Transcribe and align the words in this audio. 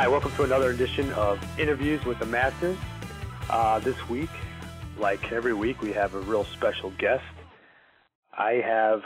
Hi, 0.00 0.06
welcome 0.06 0.30
to 0.36 0.44
another 0.44 0.70
edition 0.70 1.10
of 1.14 1.38
Interviews 1.58 2.00
with 2.06 2.20
the 2.20 2.24
Masters. 2.24 2.78
Uh, 3.50 3.80
this 3.80 3.96
week, 4.08 4.28
like 4.96 5.18
every 5.32 5.52
week, 5.52 5.82
we 5.82 5.92
have 5.92 6.14
a 6.14 6.20
real 6.20 6.46
special 6.56 6.92
guest. 7.00 7.24
I 8.32 8.62
have, 8.64 9.00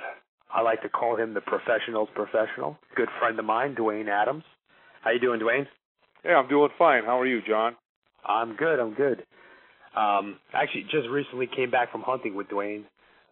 I 0.52 0.60
like 0.60 0.82
to 0.82 0.90
call 0.90 1.16
him 1.16 1.32
the 1.32 1.40
professional's 1.40 2.10
professional, 2.14 2.76
good 2.94 3.08
friend 3.18 3.38
of 3.38 3.46
mine, 3.46 3.74
Duwane 3.74 4.08
Adams. 4.10 4.44
How 5.00 5.12
you 5.12 5.18
doing, 5.18 5.40
Duwane? 5.40 5.66
Yeah, 6.26 6.32
I'm 6.36 6.48
doing 6.50 6.68
fine. 6.76 7.04
How 7.04 7.18
are 7.18 7.26
you, 7.26 7.40
John? 7.40 7.74
I'm 8.22 8.54
good. 8.54 8.78
I'm 8.78 8.92
good. 8.92 9.24
Um, 9.96 10.40
actually, 10.52 10.82
just 10.90 11.08
recently 11.10 11.46
came 11.46 11.70
back 11.70 11.90
from 11.90 12.02
hunting 12.02 12.34
with 12.34 12.48
Duwane. 12.48 12.84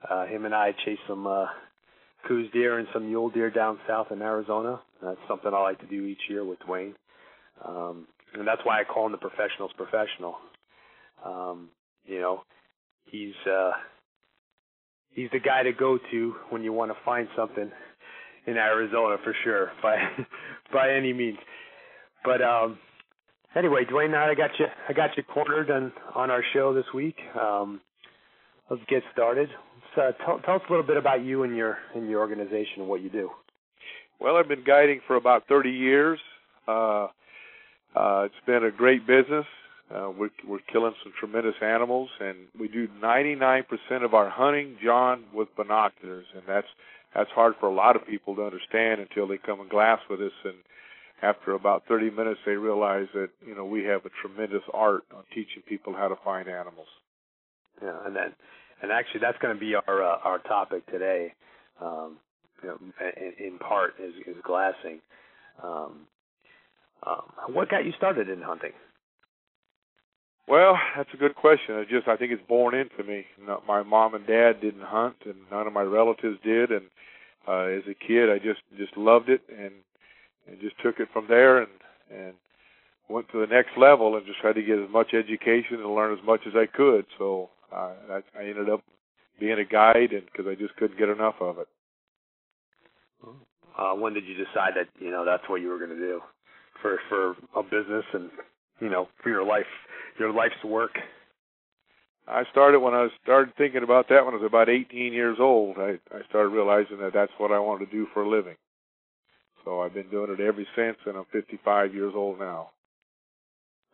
Uh, 0.08 0.24
him 0.24 0.46
and 0.46 0.54
I 0.54 0.72
chased 0.86 1.02
some 1.06 1.26
uh, 1.26 1.44
Coues 2.26 2.50
deer 2.54 2.78
and 2.78 2.88
some 2.94 3.08
mule 3.08 3.28
deer 3.28 3.50
down 3.50 3.78
south 3.86 4.06
in 4.12 4.22
Arizona. 4.22 4.80
That's 5.02 5.20
something 5.28 5.52
I 5.52 5.60
like 5.60 5.80
to 5.80 5.86
do 5.86 6.06
each 6.06 6.22
year 6.30 6.42
with 6.42 6.58
Duwane. 6.60 6.94
Um, 7.64 8.06
and 8.34 8.46
that's 8.46 8.60
why 8.64 8.80
I 8.80 8.84
call 8.84 9.06
him 9.06 9.12
the 9.12 9.18
professional's 9.18 9.72
professional. 9.76 10.36
Um, 11.24 11.68
you 12.04 12.20
know, 12.20 12.42
he's 13.10 13.34
uh, 13.50 13.72
he's 15.10 15.30
the 15.32 15.40
guy 15.40 15.62
to 15.62 15.72
go 15.72 15.98
to 16.10 16.34
when 16.50 16.62
you 16.62 16.72
want 16.72 16.90
to 16.90 16.96
find 17.04 17.28
something 17.36 17.70
in 18.46 18.56
Arizona 18.56 19.16
for 19.22 19.34
sure, 19.44 19.72
by 19.82 19.96
by 20.72 20.92
any 20.92 21.12
means. 21.12 21.38
But 22.24 22.42
um, 22.42 22.78
anyway, 23.54 23.84
Duwane, 23.84 24.14
I 24.14 24.34
got 24.34 24.50
you 24.58 24.66
I 24.88 24.92
got 24.92 25.16
you 25.16 25.22
cornered 25.22 25.70
on 25.70 25.92
on 26.14 26.30
our 26.30 26.44
show 26.52 26.74
this 26.74 26.86
week. 26.94 27.16
Um, 27.40 27.80
let's 28.70 28.82
get 28.88 29.02
started. 29.12 29.48
Let's, 29.96 30.16
uh, 30.20 30.24
tell, 30.24 30.38
tell 30.40 30.54
us 30.56 30.62
a 30.68 30.72
little 30.72 30.86
bit 30.86 30.96
about 30.96 31.24
you 31.24 31.42
and 31.42 31.56
your 31.56 31.78
and 31.94 32.08
your 32.08 32.20
organization 32.20 32.78
and 32.78 32.88
what 32.88 33.02
you 33.02 33.10
do. 33.10 33.30
Well, 34.20 34.36
I've 34.36 34.48
been 34.48 34.64
guiding 34.64 35.00
for 35.06 35.16
about 35.16 35.48
30 35.48 35.70
years. 35.70 36.20
Uh, 36.68 37.06
uh, 37.94 38.22
it's 38.26 38.46
been 38.46 38.64
a 38.64 38.70
great 38.70 39.06
business. 39.06 39.46
Uh, 39.94 40.10
we're, 40.16 40.30
we're 40.46 40.60
killing 40.72 40.94
some 41.02 41.12
tremendous 41.18 41.56
animals, 41.60 42.08
and 42.20 42.36
we 42.58 42.68
do 42.68 42.86
99% 43.02 43.64
of 44.04 44.14
our 44.14 44.30
hunting, 44.30 44.76
John, 44.82 45.24
with 45.34 45.48
binoculars, 45.56 46.26
and 46.34 46.42
that's 46.46 46.68
that's 47.12 47.30
hard 47.32 47.54
for 47.58 47.68
a 47.68 47.74
lot 47.74 47.96
of 47.96 48.06
people 48.06 48.36
to 48.36 48.44
understand 48.44 49.00
until 49.00 49.26
they 49.26 49.36
come 49.36 49.60
and 49.60 49.68
glass 49.68 49.98
with 50.08 50.20
us. 50.20 50.30
And 50.44 50.54
after 51.22 51.54
about 51.54 51.82
30 51.88 52.10
minutes, 52.10 52.38
they 52.46 52.52
realize 52.52 53.08
that 53.14 53.30
you 53.44 53.56
know 53.56 53.64
we 53.64 53.82
have 53.84 54.02
a 54.04 54.10
tremendous 54.22 54.62
art 54.72 55.02
on 55.12 55.24
teaching 55.34 55.62
people 55.66 55.92
how 55.92 56.06
to 56.06 56.16
find 56.24 56.48
animals. 56.48 56.86
Yeah, 57.82 57.96
and 58.06 58.14
then, 58.14 58.32
and 58.80 58.92
actually, 58.92 59.20
that's 59.20 59.38
going 59.38 59.54
to 59.54 59.60
be 59.60 59.74
our 59.74 60.04
uh, 60.04 60.18
our 60.22 60.38
topic 60.38 60.86
today. 60.86 61.34
Um, 61.80 62.18
you 62.62 62.68
know, 62.68 62.78
in, 63.16 63.46
in 63.46 63.58
part 63.58 63.94
is, 63.98 64.14
is 64.26 64.36
glassing. 64.44 65.00
Um, 65.62 66.06
um, 67.06 67.54
what 67.54 67.70
got 67.70 67.84
you 67.84 67.92
started 67.96 68.28
in 68.28 68.42
hunting? 68.42 68.72
Well, 70.48 70.76
that's 70.96 71.08
a 71.14 71.16
good 71.16 71.36
question. 71.36 71.76
I 71.76 71.84
just 71.84 72.08
I 72.08 72.16
think 72.16 72.32
it's 72.32 72.48
born 72.48 72.74
into 72.74 73.04
me. 73.04 73.24
My 73.66 73.82
mom 73.82 74.14
and 74.14 74.26
dad 74.26 74.60
didn't 74.60 74.82
hunt, 74.82 75.16
and 75.24 75.36
none 75.50 75.66
of 75.66 75.72
my 75.72 75.82
relatives 75.82 76.38
did. 76.42 76.72
And 76.72 76.86
uh, 77.46 77.66
as 77.66 77.84
a 77.88 77.94
kid, 77.94 78.28
I 78.30 78.38
just 78.38 78.60
just 78.76 78.96
loved 78.96 79.28
it, 79.28 79.42
and 79.48 79.72
and 80.48 80.60
just 80.60 80.74
took 80.82 80.98
it 80.98 81.08
from 81.12 81.26
there, 81.28 81.58
and 81.58 81.70
and 82.12 82.34
went 83.08 83.28
to 83.30 83.40
the 83.40 83.46
next 83.46 83.78
level, 83.78 84.16
and 84.16 84.26
just 84.26 84.40
tried 84.40 84.54
to 84.54 84.62
get 84.62 84.78
as 84.78 84.90
much 84.90 85.14
education 85.14 85.76
and 85.78 85.94
learn 85.94 86.12
as 86.12 86.24
much 86.24 86.40
as 86.46 86.54
I 86.56 86.66
could. 86.66 87.06
So 87.16 87.50
uh, 87.72 87.92
I, 88.10 88.22
I 88.38 88.44
ended 88.44 88.68
up 88.68 88.82
being 89.38 89.58
a 89.58 89.64
guide, 89.64 90.12
and 90.12 90.26
because 90.26 90.46
I 90.48 90.56
just 90.56 90.74
couldn't 90.76 90.98
get 90.98 91.08
enough 91.08 91.36
of 91.40 91.58
it. 91.58 91.68
Uh, 93.78 93.94
when 93.94 94.14
did 94.14 94.24
you 94.26 94.34
decide 94.34 94.72
that 94.74 94.88
you 94.98 95.10
know 95.12 95.24
that's 95.24 95.48
what 95.48 95.60
you 95.60 95.68
were 95.68 95.78
going 95.78 95.90
to 95.90 95.96
do? 95.96 96.20
For 96.82 96.98
for 97.08 97.36
a 97.56 97.62
business 97.62 98.04
and 98.12 98.30
you 98.80 98.88
know 98.88 99.08
for 99.22 99.30
your 99.30 99.44
life 99.44 99.66
your 100.18 100.32
life's 100.32 100.62
work 100.64 100.92
I 102.30 102.44
started 102.52 102.78
when 102.78 102.94
I 102.94 103.08
started 103.22 103.54
thinking 103.56 103.82
about 103.82 104.08
that 104.08 104.24
when 104.24 104.34
I 104.34 104.38
was 104.38 104.46
about 104.46 104.68
18 104.68 105.12
years 105.12 105.38
old. 105.40 105.78
I 105.78 105.98
I 106.14 106.22
started 106.28 106.50
realizing 106.50 106.98
that 106.98 107.12
that's 107.12 107.32
what 107.38 107.50
I 107.50 107.58
wanted 107.58 107.86
to 107.86 107.92
do 107.92 108.06
for 108.14 108.22
a 108.22 108.28
living. 108.28 108.56
So 109.64 109.80
I've 109.80 109.94
been 109.94 110.08
doing 110.10 110.30
it 110.30 110.40
ever 110.40 110.64
since, 110.76 110.96
and 111.06 111.16
I'm 111.16 111.26
55 111.32 111.94
years 111.94 112.12
old 112.14 112.38
now. 112.38 112.70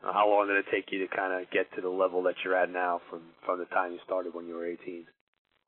How 0.02 0.28
long 0.28 0.46
did 0.46 0.56
it 0.58 0.66
take 0.70 0.92
you 0.92 1.06
to 1.06 1.16
kind 1.16 1.32
of 1.32 1.50
get 1.50 1.72
to 1.74 1.80
the 1.80 1.88
level 1.88 2.22
that 2.24 2.34
you're 2.44 2.54
at 2.54 2.70
now 2.70 3.00
from 3.08 3.22
from 3.44 3.58
the 3.58 3.64
time 3.66 3.92
you 3.92 3.98
started 4.04 4.34
when 4.34 4.46
you 4.46 4.54
were 4.54 4.66
18? 4.66 5.06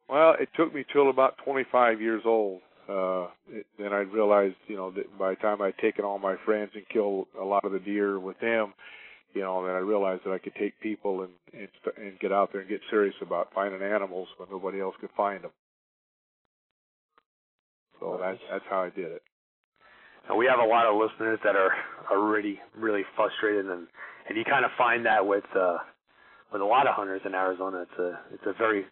Well, 0.08 0.34
it 0.38 0.48
took 0.54 0.74
me 0.74 0.84
till 0.92 1.10
about 1.10 1.36
25 1.44 2.00
years 2.00 2.22
old 2.24 2.60
uh, 2.88 3.26
then 3.78 3.92
I 3.92 4.00
realized, 4.00 4.56
you 4.66 4.76
know, 4.76 4.90
that 4.92 5.18
by 5.18 5.30
the 5.30 5.36
time 5.36 5.60
I'd 5.60 5.76
taken 5.78 6.04
all 6.04 6.18
my 6.18 6.36
friends 6.44 6.70
and 6.74 6.88
killed 6.88 7.26
a 7.40 7.44
lot 7.44 7.64
of 7.64 7.72
the 7.72 7.78
deer 7.78 8.18
with 8.18 8.38
them, 8.40 8.72
you 9.34 9.42
know, 9.42 9.64
then 9.66 9.74
I 9.74 9.78
realized 9.78 10.22
that 10.24 10.32
I 10.32 10.38
could 10.38 10.54
take 10.54 10.80
people 10.80 11.22
and 11.22 11.32
and, 11.52 11.68
and 11.96 12.18
get 12.18 12.32
out 12.32 12.50
there 12.52 12.62
and 12.62 12.70
get 12.70 12.80
serious 12.90 13.14
about 13.20 13.52
finding 13.54 13.82
animals 13.82 14.28
when 14.38 14.48
nobody 14.50 14.80
else 14.80 14.94
could 15.00 15.10
find 15.16 15.44
them. 15.44 15.50
So 18.00 18.18
that's 18.20 18.38
that's 18.50 18.64
how 18.70 18.82
I 18.82 18.90
did 18.90 19.12
it. 19.12 19.22
And 20.28 20.38
we 20.38 20.46
have 20.46 20.58
a 20.58 20.68
lot 20.68 20.86
of 20.86 20.96
listeners 20.96 21.38
that 21.44 21.56
are 21.56 21.72
are 22.10 22.20
really 22.20 22.58
really 22.76 23.02
frustrated, 23.16 23.66
and 23.66 23.86
and 24.28 24.38
you 24.38 24.44
kind 24.44 24.64
of 24.64 24.70
find 24.78 25.04
that 25.06 25.26
with 25.26 25.44
uh 25.54 25.78
with 26.52 26.62
a 26.62 26.64
lot 26.64 26.86
of 26.86 26.94
hunters 26.94 27.20
in 27.24 27.34
Arizona. 27.34 27.82
It's 27.82 27.98
a 27.98 28.18
it's 28.32 28.46
a 28.46 28.54
very 28.56 28.86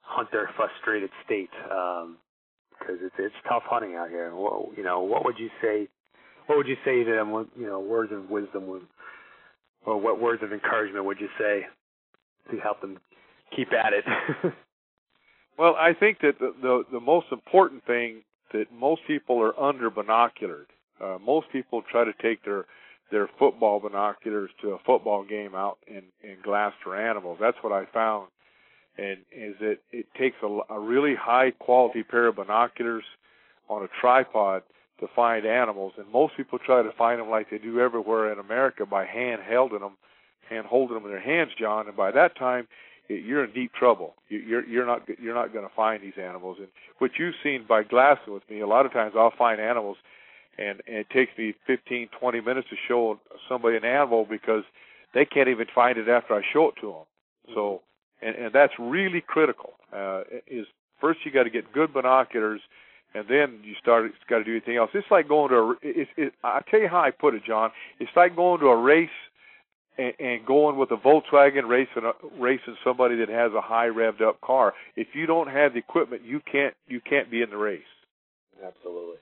hunter 0.00 0.50
frustrated 0.56 1.10
state. 1.24 1.50
Um, 1.70 2.18
because 2.84 3.00
it's 3.02 3.14
it's 3.18 3.34
tough 3.48 3.62
hunting 3.66 3.94
out 3.94 4.10
here. 4.10 4.34
What 4.34 4.76
you 4.76 4.84
know, 4.84 5.00
what 5.00 5.24
would 5.24 5.38
you 5.38 5.50
say? 5.62 5.88
What 6.46 6.58
would 6.58 6.66
you 6.68 6.76
say 6.84 7.04
to 7.04 7.10
them? 7.10 7.48
You 7.56 7.66
know, 7.66 7.80
words 7.80 8.12
of 8.12 8.30
wisdom 8.30 8.66
would, 8.68 8.82
or 9.86 10.00
what 10.00 10.20
words 10.20 10.42
of 10.42 10.52
encouragement 10.52 11.04
would 11.04 11.20
you 11.20 11.28
say 11.38 11.62
to 12.50 12.60
help 12.60 12.80
them 12.80 12.98
keep 13.56 13.68
at 13.72 13.92
it? 13.92 14.04
well, 15.58 15.74
I 15.78 15.92
think 15.98 16.20
that 16.20 16.38
the, 16.38 16.54
the 16.60 16.82
the 16.92 17.00
most 17.00 17.26
important 17.32 17.84
thing 17.86 18.22
that 18.52 18.66
most 18.72 19.02
people 19.06 19.40
are 19.40 19.58
under 19.58 19.90
binoculared. 19.90 20.66
Uh, 21.02 21.18
most 21.18 21.46
people 21.50 21.82
try 21.90 22.04
to 22.04 22.12
take 22.22 22.44
their 22.44 22.66
their 23.10 23.28
football 23.38 23.80
binoculars 23.80 24.50
to 24.62 24.70
a 24.70 24.78
football 24.86 25.24
game 25.24 25.54
out 25.54 25.78
and 25.88 26.04
and 26.22 26.42
glass 26.42 26.72
for 26.82 26.96
animals. 26.96 27.38
That's 27.40 27.56
what 27.62 27.72
I 27.72 27.84
found 27.92 28.28
and 28.96 29.18
is 29.32 29.54
that 29.60 29.78
it 29.92 30.06
takes 30.18 30.36
a, 30.42 30.58
a 30.70 30.78
really 30.78 31.14
high 31.14 31.50
quality 31.50 32.02
pair 32.02 32.26
of 32.28 32.36
binoculars 32.36 33.04
on 33.68 33.82
a 33.82 33.88
tripod 34.00 34.62
to 35.00 35.08
find 35.14 35.44
animals, 35.44 35.92
and 35.98 36.06
most 36.12 36.36
people 36.36 36.58
try 36.58 36.82
to 36.82 36.92
find 36.92 37.20
them 37.20 37.28
like 37.28 37.50
they 37.50 37.58
do 37.58 37.80
everywhere 37.80 38.32
in 38.32 38.38
America 38.38 38.86
by 38.86 39.04
hand 39.04 39.42
holding 39.48 39.80
them, 39.80 39.96
hand 40.48 40.66
holding 40.66 40.94
them 40.94 41.04
in 41.04 41.10
their 41.10 41.20
hands, 41.20 41.50
John. 41.58 41.88
And 41.88 41.96
by 41.96 42.12
that 42.12 42.36
time, 42.36 42.68
you're 43.08 43.44
in 43.44 43.52
deep 43.52 43.72
trouble. 43.74 44.14
You're 44.28 44.64
you're 44.66 44.86
not 44.86 45.02
you're 45.20 45.34
not 45.34 45.52
going 45.52 45.66
to 45.66 45.74
find 45.74 46.02
these 46.02 46.18
animals. 46.20 46.58
And 46.58 46.68
what 46.98 47.12
you've 47.18 47.34
seen 47.42 47.64
by 47.68 47.82
glassing 47.82 48.32
with 48.32 48.48
me, 48.48 48.60
a 48.60 48.66
lot 48.66 48.86
of 48.86 48.92
times 48.92 49.14
I'll 49.16 49.34
find 49.36 49.60
animals, 49.60 49.96
and, 50.58 50.80
and 50.86 50.96
it 50.98 51.10
takes 51.10 51.36
me 51.36 51.54
15, 51.66 52.08
20 52.18 52.40
minutes 52.40 52.68
to 52.70 52.76
show 52.88 53.18
somebody 53.48 53.76
an 53.76 53.84
animal 53.84 54.26
because 54.28 54.62
they 55.12 55.24
can't 55.24 55.48
even 55.48 55.66
find 55.74 55.98
it 55.98 56.08
after 56.08 56.34
I 56.34 56.42
show 56.52 56.68
it 56.68 56.74
to 56.80 56.86
them. 56.86 57.54
So 57.54 57.82
and, 58.24 58.36
and 58.36 58.52
that's 58.52 58.72
really 58.78 59.22
critical. 59.26 59.74
Uh, 59.92 60.22
is 60.46 60.66
first 61.00 61.20
you 61.24 61.30
got 61.30 61.44
to 61.44 61.50
get 61.50 61.72
good 61.72 61.92
binoculars, 61.92 62.60
and 63.14 63.24
then 63.28 63.60
you 63.62 63.74
start 63.80 64.10
got 64.28 64.38
to 64.38 64.44
do 64.44 64.52
anything 64.52 64.76
else. 64.76 64.90
It's 64.94 65.06
like 65.10 65.28
going 65.28 65.50
to 65.50 65.56
a. 65.56 65.70
It, 65.82 66.08
it, 66.16 66.32
I 66.42 66.60
tell 66.70 66.80
you 66.80 66.88
how 66.88 67.00
I 67.00 67.10
put 67.10 67.34
it, 67.34 67.42
John. 67.46 67.70
It's 68.00 68.10
like 68.16 68.34
going 68.34 68.60
to 68.60 68.66
a 68.66 68.76
race 68.76 69.08
and, 69.96 70.44
going 70.46 70.76
with 70.76 70.90
a 70.90 70.96
Volkswagen 70.96 71.68
racing 71.68 72.02
racing 72.38 72.76
somebody 72.82 73.16
that 73.16 73.28
has 73.28 73.52
a 73.52 73.60
high 73.60 73.88
revved 73.88 74.22
up 74.22 74.40
car. 74.40 74.74
If 74.96 75.08
you 75.14 75.26
don't 75.26 75.48
have 75.48 75.72
the 75.72 75.78
equipment, 75.78 76.22
you 76.24 76.40
can't 76.50 76.74
you 76.88 77.00
can't 77.00 77.30
be 77.30 77.42
in 77.42 77.50
the 77.50 77.56
race. 77.56 77.82
Absolutely. 78.64 79.16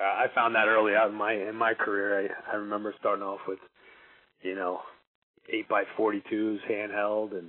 Uh, 0.00 0.04
I 0.04 0.26
found 0.34 0.54
that 0.54 0.68
early 0.68 0.94
out 0.94 1.10
in 1.10 1.16
my 1.16 1.32
in 1.32 1.56
my 1.56 1.74
career. 1.74 2.30
I 2.46 2.52
I 2.52 2.56
remember 2.56 2.94
starting 2.98 3.24
off 3.24 3.40
with, 3.48 3.58
you 4.42 4.54
know, 4.54 4.80
eight 5.52 5.68
by 5.68 5.84
forty 5.96 6.22
twos 6.30 6.60
handheld 6.70 7.36
and 7.36 7.48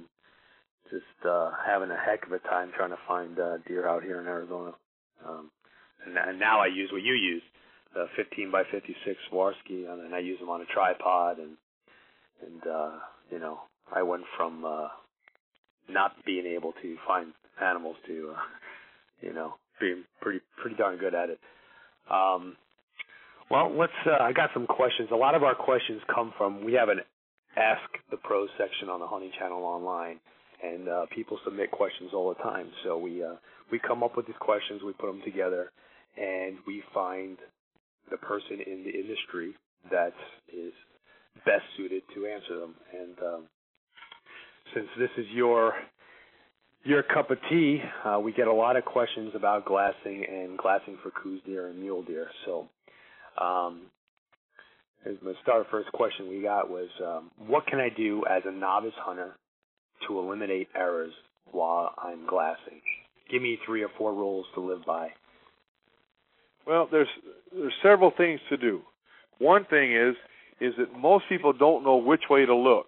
just 0.94 1.26
uh, 1.26 1.50
having 1.66 1.90
a 1.90 1.98
heck 1.98 2.26
of 2.26 2.32
a 2.32 2.40
time 2.40 2.72
trying 2.76 2.92
to 2.92 3.02
find 3.08 3.40
uh, 3.40 3.58
deer 3.68 3.88
out 3.88 4.04
here 4.04 4.22
in 4.22 4.28
Arizona. 4.28 4.74
Um, 5.28 5.50
and, 6.06 6.18
and 6.18 6.40
now 6.40 6.62
I 6.62 6.68
use 6.68 6.92
what 6.92 7.02
you 7.02 7.14
use, 7.14 7.42
the 7.96 8.06
15 8.16 8.52
by 8.52 8.64
56 8.72 9.18
Swarovski, 9.32 9.92
and 9.92 10.14
I 10.14 10.20
use 10.20 10.40
them 10.40 10.50
on 10.50 10.62
a 10.62 10.66
tripod. 10.66 11.40
And 11.40 11.58
and 12.46 12.62
uh, 12.72 12.92
you 13.32 13.40
know, 13.40 13.62
I 13.94 14.04
went 14.04 14.24
from 14.38 14.66
uh, 14.66 14.90
not 15.90 16.14
being 16.26 16.46
able 16.46 16.74
to 16.82 16.98
find 17.08 17.34
animals 17.62 17.96
to, 18.08 18.34
uh, 18.36 18.42
you 19.22 19.34
know, 19.34 19.56
being 19.80 20.04
pretty 20.22 20.42
pretty 20.62 20.76
darn 20.76 20.98
good 20.98 21.16
at 21.16 21.30
it. 21.30 21.40
Um, 22.12 22.56
well, 23.50 23.74
let's. 23.76 23.94
Uh, 24.06 24.22
I 24.22 24.32
got 24.32 24.52
some 24.54 24.68
questions. 24.68 25.10
A 25.12 25.16
lot 25.16 25.34
of 25.34 25.44
our 25.44 25.56
questions 25.56 26.02
come 26.14 26.34
from. 26.38 26.64
We 26.64 26.74
have 26.74 26.90
an 26.90 27.00
Ask 27.56 27.86
the 28.10 28.18
Pros 28.18 28.50
section 28.58 28.90
on 28.90 29.00
the 29.00 29.08
Hunting 29.08 29.32
Channel 29.38 29.64
online, 29.64 30.20
and 30.64 30.88
uh, 30.88 31.06
people 31.14 31.38
submit 31.44 31.72
questions 31.72 32.12
all 32.14 32.30
the 32.30 32.42
time. 32.44 32.70
So 32.84 32.98
we 32.98 33.24
uh, 33.24 33.36
we 33.72 33.80
come 33.80 34.04
up 34.04 34.16
with 34.16 34.28
these 34.28 34.36
questions, 34.40 34.82
we 34.86 34.94
put 34.94 35.08
them 35.08 35.22
together, 35.26 35.72
and 36.18 36.58
we 36.66 36.84
find 36.94 37.38
the 38.10 38.18
person 38.18 38.60
in 38.66 38.84
the 38.84 38.92
industry 38.92 39.54
that 39.92 40.14
is 40.52 40.74
best 41.46 41.64
suited 41.78 42.04
to 42.16 42.26
answer 42.26 42.60
them. 42.60 42.76
And 42.94 43.18
um, 43.20 43.44
since 44.74 44.88
this 44.98 45.10
is 45.18 45.26
your 45.34 45.74
your 46.84 47.04
cup 47.04 47.32
of 47.32 47.38
tea, 47.50 47.82
uh, 48.06 48.20
we 48.20 48.34
get 48.34 48.48
a 48.48 48.54
lot 48.54 48.76
of 48.76 48.86
questions 48.86 49.32
about 49.36 49.66
glassing 49.66 50.26
and 50.30 50.58
glassing 50.58 50.98
for 51.02 51.12
Coues 51.12 51.42
deer 51.46 51.68
and 51.68 51.80
mule 51.80 52.04
deer. 52.04 52.28
So, 52.46 52.68
um, 53.38 53.84
the 55.06 55.34
start 55.42 55.68
first 55.72 55.92
question 55.94 56.30
we 56.30 56.42
got 56.42 56.70
was, 56.70 56.90
um, 57.04 57.32
what 57.48 57.66
can 57.68 57.80
I 57.80 57.90
do 57.90 58.24
as 58.30 58.44
a 58.46 58.52
novice 58.52 58.94
hunter 58.98 59.36
to 60.08 60.20
eliminate 60.20 60.70
errors 60.76 61.14
while 61.52 61.94
I'm 61.98 62.26
glassing? 62.28 62.82
Give 63.30 63.42
me 63.42 63.58
three 63.66 63.84
or 63.84 63.90
four 63.98 64.14
rules 64.14 64.46
to 64.56 64.62
live 64.62 64.86
by. 64.86 65.10
Well, 66.66 66.88
there's 66.92 67.08
there's 67.54 67.74
several 67.82 68.12
things 68.16 68.40
to 68.50 68.58
do. 68.58 68.82
One 69.40 69.66
thing 69.66 69.96
is 69.96 70.16
is 70.62 70.74
that 70.78 70.98
most 70.98 71.26
people 71.28 71.52
don't 71.54 71.84
know 71.84 71.98
which 71.98 72.24
way 72.30 72.46
to 72.46 72.56
look. 72.56 72.88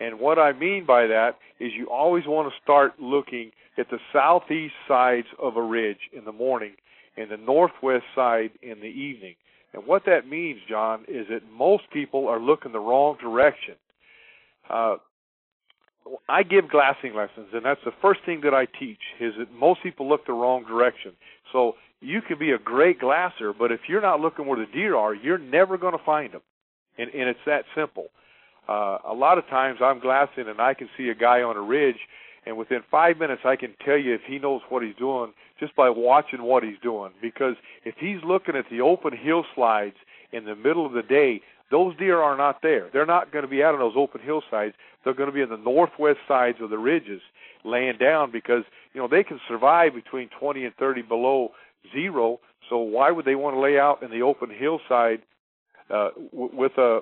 And 0.00 0.18
what 0.18 0.38
I 0.38 0.52
mean 0.52 0.86
by 0.86 1.06
that 1.06 1.32
is 1.60 1.72
you 1.76 1.88
always 1.90 2.24
want 2.26 2.48
to 2.48 2.62
start 2.62 2.98
looking 3.00 3.50
at 3.78 3.90
the 3.90 3.98
southeast 4.12 4.74
sides 4.88 5.26
of 5.40 5.56
a 5.56 5.62
ridge 5.62 6.10
in 6.16 6.24
the 6.24 6.32
morning 6.32 6.72
and 7.16 7.30
the 7.30 7.36
northwest 7.36 8.04
side 8.14 8.50
in 8.62 8.80
the 8.80 8.86
evening. 8.86 9.34
And 9.72 9.86
what 9.86 10.04
that 10.06 10.28
means, 10.28 10.60
John, 10.68 11.04
is 11.08 11.26
that 11.28 11.42
most 11.52 11.84
people 11.92 12.28
are 12.28 12.40
looking 12.40 12.72
the 12.72 12.78
wrong 12.78 13.16
direction. 13.20 13.74
Uh, 14.70 14.96
I 16.28 16.42
give 16.42 16.68
glassing 16.68 17.14
lessons, 17.14 17.48
and 17.52 17.64
that's 17.64 17.80
the 17.84 17.92
first 18.02 18.20
thing 18.26 18.42
that 18.44 18.54
I 18.54 18.66
teach 18.66 19.00
is 19.20 19.34
that 19.38 19.52
most 19.52 19.82
people 19.82 20.08
look 20.08 20.26
the 20.26 20.32
wrong 20.32 20.64
direction. 20.64 21.12
So 21.52 21.76
you 22.00 22.20
can 22.20 22.38
be 22.38 22.50
a 22.50 22.58
great 22.58 23.00
glasser, 23.00 23.52
but 23.52 23.72
if 23.72 23.80
you're 23.88 24.02
not 24.02 24.20
looking 24.20 24.46
where 24.46 24.58
the 24.58 24.70
deer 24.70 24.96
are, 24.96 25.14
you're 25.14 25.38
never 25.38 25.78
going 25.78 25.96
to 25.96 26.04
find 26.04 26.32
them. 26.32 26.42
And, 26.98 27.10
and 27.10 27.28
it's 27.28 27.40
that 27.46 27.64
simple. 27.74 28.08
Uh, 28.68 28.98
a 29.06 29.14
lot 29.14 29.38
of 29.38 29.46
times 29.48 29.80
I'm 29.82 30.00
glassing 30.00 30.48
and 30.48 30.60
I 30.60 30.74
can 30.74 30.88
see 30.96 31.08
a 31.08 31.14
guy 31.14 31.42
on 31.42 31.56
a 31.56 31.62
ridge, 31.62 31.98
and 32.46 32.56
within 32.56 32.80
five 32.90 33.18
minutes 33.18 33.42
I 33.44 33.56
can 33.56 33.74
tell 33.84 33.98
you 33.98 34.14
if 34.14 34.22
he 34.26 34.38
knows 34.38 34.60
what 34.68 34.82
he's 34.82 34.96
doing 34.96 35.32
just 35.58 35.74
by 35.76 35.88
watching 35.88 36.42
what 36.42 36.62
he's 36.62 36.78
doing. 36.82 37.12
Because 37.22 37.56
if 37.84 37.94
he's 37.98 38.22
looking 38.24 38.56
at 38.56 38.66
the 38.70 38.80
open 38.80 39.16
hillsides 39.16 39.96
in 40.32 40.44
the 40.44 40.54
middle 40.54 40.84
of 40.84 40.92
the 40.92 41.02
day, 41.02 41.40
those 41.70 41.96
deer 41.96 42.20
are 42.20 42.36
not 42.36 42.60
there. 42.62 42.88
They're 42.92 43.06
not 43.06 43.32
going 43.32 43.44
to 43.44 43.48
be 43.48 43.62
out 43.62 43.74
on 43.74 43.80
those 43.80 43.94
open 43.96 44.20
hillsides. 44.20 44.74
They're 45.02 45.14
going 45.14 45.28
to 45.28 45.34
be 45.34 45.40
in 45.40 45.48
the 45.48 45.56
northwest 45.56 46.18
sides 46.28 46.58
of 46.60 46.70
the 46.70 46.78
ridges, 46.78 47.20
laying 47.64 47.98
down 47.98 48.30
because 48.30 48.64
you 48.92 49.00
know 49.00 49.08
they 49.08 49.24
can 49.24 49.40
survive 49.48 49.94
between 49.94 50.28
20 50.38 50.64
and 50.64 50.74
30 50.76 51.02
below 51.02 51.50
zero. 51.92 52.40
So 52.70 52.78
why 52.78 53.10
would 53.10 53.24
they 53.24 53.34
want 53.34 53.56
to 53.56 53.60
lay 53.60 53.78
out 53.78 54.02
in 54.02 54.10
the 54.10 54.22
open 54.22 54.50
hillside 54.50 55.22
uh, 55.90 56.10
w- 56.32 56.50
with 56.52 56.72
a, 56.78 57.00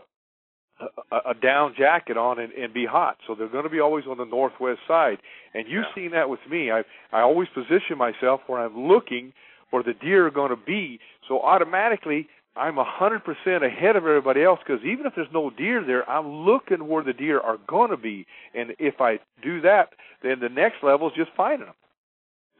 a 1.11 1.31
a 1.31 1.35
down 1.35 1.75
jacket 1.76 2.17
on 2.17 2.38
and, 2.38 2.53
and 2.53 2.73
be 2.73 2.87
hot? 2.87 3.19
So 3.26 3.35
they're 3.35 3.49
going 3.49 3.65
to 3.65 3.70
be 3.70 3.81
always 3.81 4.06
on 4.06 4.19
the 4.19 4.25
northwest 4.25 4.81
side. 4.88 5.19
And 5.55 5.67
you've 5.69 5.85
yeah. 5.97 6.03
seen 6.03 6.11
that 6.12 6.29
with 6.29 6.41
me. 6.50 6.70
I 6.70 6.82
I 7.12 7.20
always 7.20 7.49
position 7.55 7.99
myself 7.99 8.41
where 8.47 8.61
I'm 8.61 8.88
looking 8.88 9.32
where 9.73 9.82
the 9.82 9.94
deer 9.94 10.26
are 10.26 10.31
going 10.31 10.50
to 10.50 10.56
be. 10.56 11.00
So 11.29 11.41
automatically 11.41 12.29
I'm 12.55 12.79
a 12.79 12.85
hundred 12.85 13.25
percent 13.25 13.65
ahead 13.65 13.97
of 13.97 14.05
everybody 14.05 14.43
else 14.43 14.61
because 14.65 14.85
even 14.85 15.07
if 15.07 15.15
there's 15.15 15.29
no 15.33 15.51
deer 15.51 15.83
there, 15.85 16.09
I'm 16.09 16.29
looking 16.45 16.87
where 16.87 17.03
the 17.03 17.15
deer 17.15 17.41
are 17.41 17.59
going 17.67 17.91
to 17.91 17.97
be, 17.97 18.27
and 18.55 18.75
if 18.79 19.01
I 19.01 19.21
do 19.43 19.63
that, 19.63 19.91
then 20.23 20.39
the 20.41 20.51
next 20.51 20.83
level 20.83 21.09
is 21.09 21.15
just 21.17 21.31
finding 21.37 21.67
them. 21.67 21.75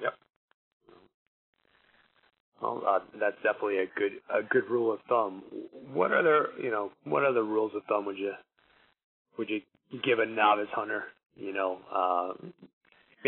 Yep. 0.01 0.15
Well, 2.63 2.83
uh, 2.87 2.99
that's 3.21 3.37
definitely 3.43 3.79
a 3.79 3.87
good 3.87 4.13
a 4.35 4.43
good 4.43 4.65
rule 4.71 4.93
of 4.93 5.01
thumb. 5.09 5.43
What 5.93 6.13
other 6.13 6.49
you 6.63 6.71
know 6.71 6.91
what 7.05 7.25
other 7.25 7.45
rules 7.45 7.73
of 7.75 7.83
thumb 7.85 8.07
would 8.07 8.19
you 8.19 8.33
would 9.37 9.51
you 9.51 9.61
give 10.03 10.21
a 10.21 10.27
novice 10.27 10.69
hunter? 10.73 11.05
You 11.37 11.53
know, 11.53 11.79
uh, 11.95 12.33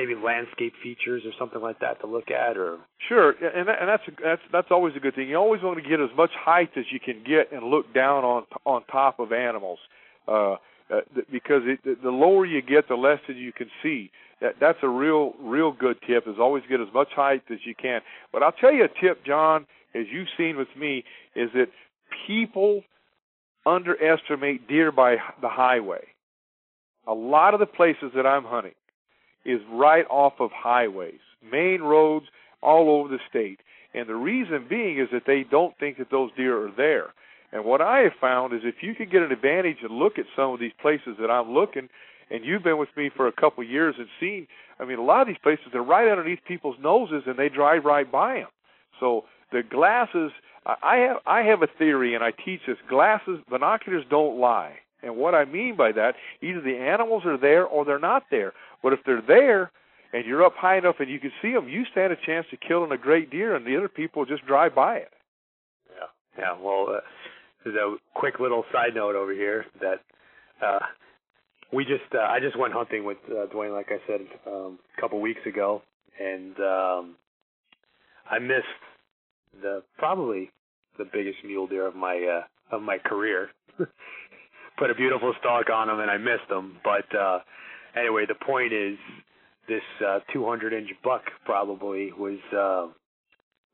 maybe 0.04 0.20
landscape 0.20 0.74
features 0.82 1.22
or 1.24 1.32
something 1.38 1.60
like 1.60 1.80
that 1.80 2.00
to 2.00 2.06
look 2.06 2.30
at 2.30 2.56
or? 2.56 2.78
Sure 3.08 3.30
and 3.30 3.68
and 3.68 3.88
that's 3.88 4.02
that's 4.22 4.42
that's 4.52 4.68
always 4.70 4.94
a 4.96 5.00
good 5.00 5.14
thing. 5.14 5.28
You 5.28 5.36
always 5.36 5.62
want 5.62 5.82
to 5.82 5.88
get 5.88 6.00
as 6.00 6.10
much 6.16 6.30
height 6.38 6.70
as 6.76 6.84
you 6.90 7.00
can 7.00 7.22
get 7.24 7.52
and 7.52 7.64
look 7.64 7.92
down 7.94 8.24
on 8.24 8.44
on 8.64 8.84
top 8.90 9.18
of 9.18 9.32
animals 9.32 9.78
uh, 10.28 10.52
uh 10.52 11.00
because 11.30 11.62
it, 11.64 12.02
the 12.02 12.10
lower 12.10 12.44
you 12.46 12.62
get 12.62 12.88
the 12.88 12.94
less 12.94 13.20
that 13.28 13.36
you 13.36 13.52
can 13.52 13.68
see. 13.82 14.10
That 14.40 14.54
that's 14.60 14.78
a 14.82 14.88
real 14.88 15.34
real 15.40 15.72
good 15.72 15.96
tip 16.06 16.24
is 16.26 16.36
always 16.38 16.64
get 16.68 16.80
as 16.80 16.88
much 16.92 17.08
height 17.14 17.42
as 17.50 17.58
you 17.64 17.74
can. 17.74 18.00
But 18.32 18.42
i'll 18.42 18.52
tell 18.52 18.72
you 18.72 18.84
a 18.84 19.00
tip 19.00 19.24
john 19.24 19.66
as 19.94 20.06
you've 20.10 20.28
seen 20.36 20.56
with 20.56 20.68
me 20.76 21.04
is 21.36 21.50
that 21.54 21.68
people 22.26 22.82
underestimate 23.64 24.68
deer 24.68 24.92
by 24.92 25.16
the 25.40 25.48
highway. 25.48 26.04
A 27.06 27.14
lot 27.14 27.54
of 27.54 27.60
the 27.60 27.66
places 27.66 28.10
that 28.14 28.26
i'm 28.26 28.44
hunting 28.44 28.74
is 29.44 29.60
right 29.70 30.06
off 30.10 30.34
of 30.40 30.50
highways, 30.52 31.20
main 31.50 31.82
roads 31.82 32.26
all 32.62 32.90
over 32.90 33.08
the 33.08 33.20
state. 33.28 33.60
And 33.92 34.08
the 34.08 34.16
reason 34.16 34.66
being 34.68 34.98
is 34.98 35.08
that 35.12 35.22
they 35.26 35.44
don't 35.48 35.78
think 35.78 35.98
that 35.98 36.10
those 36.10 36.30
deer 36.36 36.66
are 36.66 36.72
there. 36.76 37.14
And 37.52 37.64
what 37.64 37.80
I 37.80 38.00
have 38.00 38.14
found 38.20 38.52
is 38.52 38.62
if 38.64 38.82
you 38.82 38.94
can 38.94 39.08
get 39.08 39.22
an 39.22 39.30
advantage 39.30 39.78
and 39.82 39.96
look 39.96 40.18
at 40.18 40.24
some 40.34 40.50
of 40.50 40.58
these 40.58 40.72
places 40.82 41.16
that 41.20 41.30
I'm 41.30 41.52
looking, 41.52 41.88
and 42.30 42.44
you've 42.44 42.64
been 42.64 42.78
with 42.78 42.88
me 42.96 43.10
for 43.14 43.28
a 43.28 43.32
couple 43.32 43.62
of 43.62 43.70
years 43.70 43.94
and 43.98 44.08
seen, 44.18 44.48
I 44.80 44.84
mean, 44.84 44.98
a 44.98 45.04
lot 45.04 45.20
of 45.20 45.28
these 45.28 45.38
places 45.42 45.66
they're 45.72 45.82
right 45.82 46.10
underneath 46.10 46.40
people's 46.48 46.76
noses 46.82 47.22
and 47.26 47.38
they 47.38 47.48
drive 47.48 47.84
right 47.84 48.10
by 48.10 48.36
them. 48.36 48.48
So 48.98 49.24
the 49.52 49.62
glasses, 49.62 50.32
I 50.66 50.96
have 50.96 51.18
I 51.26 51.42
have 51.42 51.62
a 51.62 51.68
theory 51.78 52.14
and 52.14 52.24
I 52.24 52.32
teach 52.32 52.62
this: 52.66 52.78
glasses, 52.88 53.38
binoculars 53.48 54.04
don't 54.10 54.40
lie. 54.40 54.78
And 55.04 55.16
what 55.16 55.34
I 55.34 55.44
mean 55.44 55.76
by 55.76 55.92
that, 55.92 56.14
either 56.42 56.60
the 56.60 56.76
animals 56.76 57.24
are 57.26 57.38
there 57.38 57.66
or 57.66 57.84
they're 57.84 57.98
not 57.98 58.24
there. 58.30 58.52
But 58.82 58.92
if 58.92 59.00
they're 59.04 59.22
there 59.26 59.70
and 60.12 60.24
you're 60.24 60.44
up 60.44 60.54
high 60.56 60.78
enough 60.78 60.96
and 61.00 61.10
you 61.10 61.18
can 61.20 61.32
see 61.42 61.52
them, 61.52 61.68
you 61.68 61.84
stand 61.90 62.12
a 62.12 62.16
chance 62.24 62.46
of 62.52 62.60
killing 62.66 62.92
a 62.92 62.98
great 62.98 63.30
deer, 63.30 63.56
and 63.56 63.66
the 63.66 63.76
other 63.76 63.88
people 63.88 64.24
just 64.24 64.46
drive 64.46 64.74
by 64.74 64.96
it. 64.96 65.12
Yeah, 65.90 66.38
yeah. 66.38 66.56
Well, 66.60 66.86
uh, 66.88 67.00
there's 67.64 67.76
a 67.76 67.96
quick 68.14 68.38
little 68.40 68.64
side 68.72 68.94
note 68.94 69.16
over 69.16 69.32
here 69.32 69.66
that 69.80 70.00
uh, 70.64 70.78
we 71.72 71.84
just 71.84 72.14
uh, 72.14 72.18
I 72.18 72.40
just 72.40 72.58
went 72.58 72.72
hunting 72.72 73.04
with 73.04 73.18
uh, 73.28 73.46
Duwane, 73.46 73.74
like 73.74 73.88
I 73.90 73.98
said 74.06 74.20
um, 74.46 74.78
a 74.96 75.00
couple 75.00 75.20
weeks 75.20 75.40
ago, 75.46 75.82
and 76.20 76.56
um, 76.60 77.16
I 78.30 78.38
missed 78.38 78.64
the 79.60 79.82
probably 79.98 80.50
the 80.98 81.04
biggest 81.12 81.38
mule 81.44 81.66
deer 81.66 81.86
of 81.86 81.96
my 81.96 82.42
uh, 82.42 82.74
of 82.74 82.82
my 82.82 82.98
career. 82.98 83.50
put 84.76 84.90
a 84.90 84.94
beautiful 84.94 85.34
stalk 85.40 85.70
on 85.70 85.88
them, 85.88 86.00
and 86.00 86.10
I 86.10 86.18
missed 86.18 86.48
them. 86.48 86.76
But 86.82 87.14
uh, 87.16 87.40
anyway, 87.96 88.24
the 88.26 88.34
point 88.34 88.72
is, 88.72 88.98
this 89.68 89.82
uh, 90.06 90.20
200 90.32 90.72
inch 90.72 90.90
buck 91.02 91.22
probably 91.44 92.12
was 92.12 92.38
uh, 92.52 92.92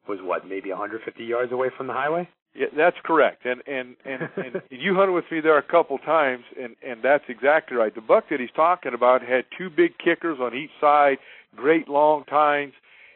was 0.09 0.19
what 0.23 0.47
maybe 0.47 0.71
150 0.71 1.25
yards 1.25 1.53
away 1.53 1.69
from 1.77 1.87
the 1.87 1.93
highway. 1.93 2.29
Yeah, 2.55 2.67
that's 2.77 2.97
correct. 3.05 3.45
And 3.45 3.63
and 3.67 3.97
and, 4.05 4.29
and 4.37 4.63
you 4.71 4.95
hunted 4.95 5.13
with 5.13 5.25
me 5.31 5.41
there 5.41 5.59
a 5.59 5.63
couple 5.63 5.99
times, 5.99 6.45
and 6.61 6.77
and 6.87 7.03
that's 7.03 7.25
exactly 7.29 7.77
right. 7.77 7.95
The 7.95 8.01
buck 8.01 8.25
that 8.31 8.41
he's 8.41 8.51
talking 8.55 8.95
about 8.95 9.23
had 9.23 9.45
two 9.57 9.71
big 9.71 9.99
kickers 9.99 10.39
on 10.41 10.55
each 10.55 10.71
side, 10.81 11.19
great 11.57 11.89
long 11.89 12.25
tines, 12.25 12.73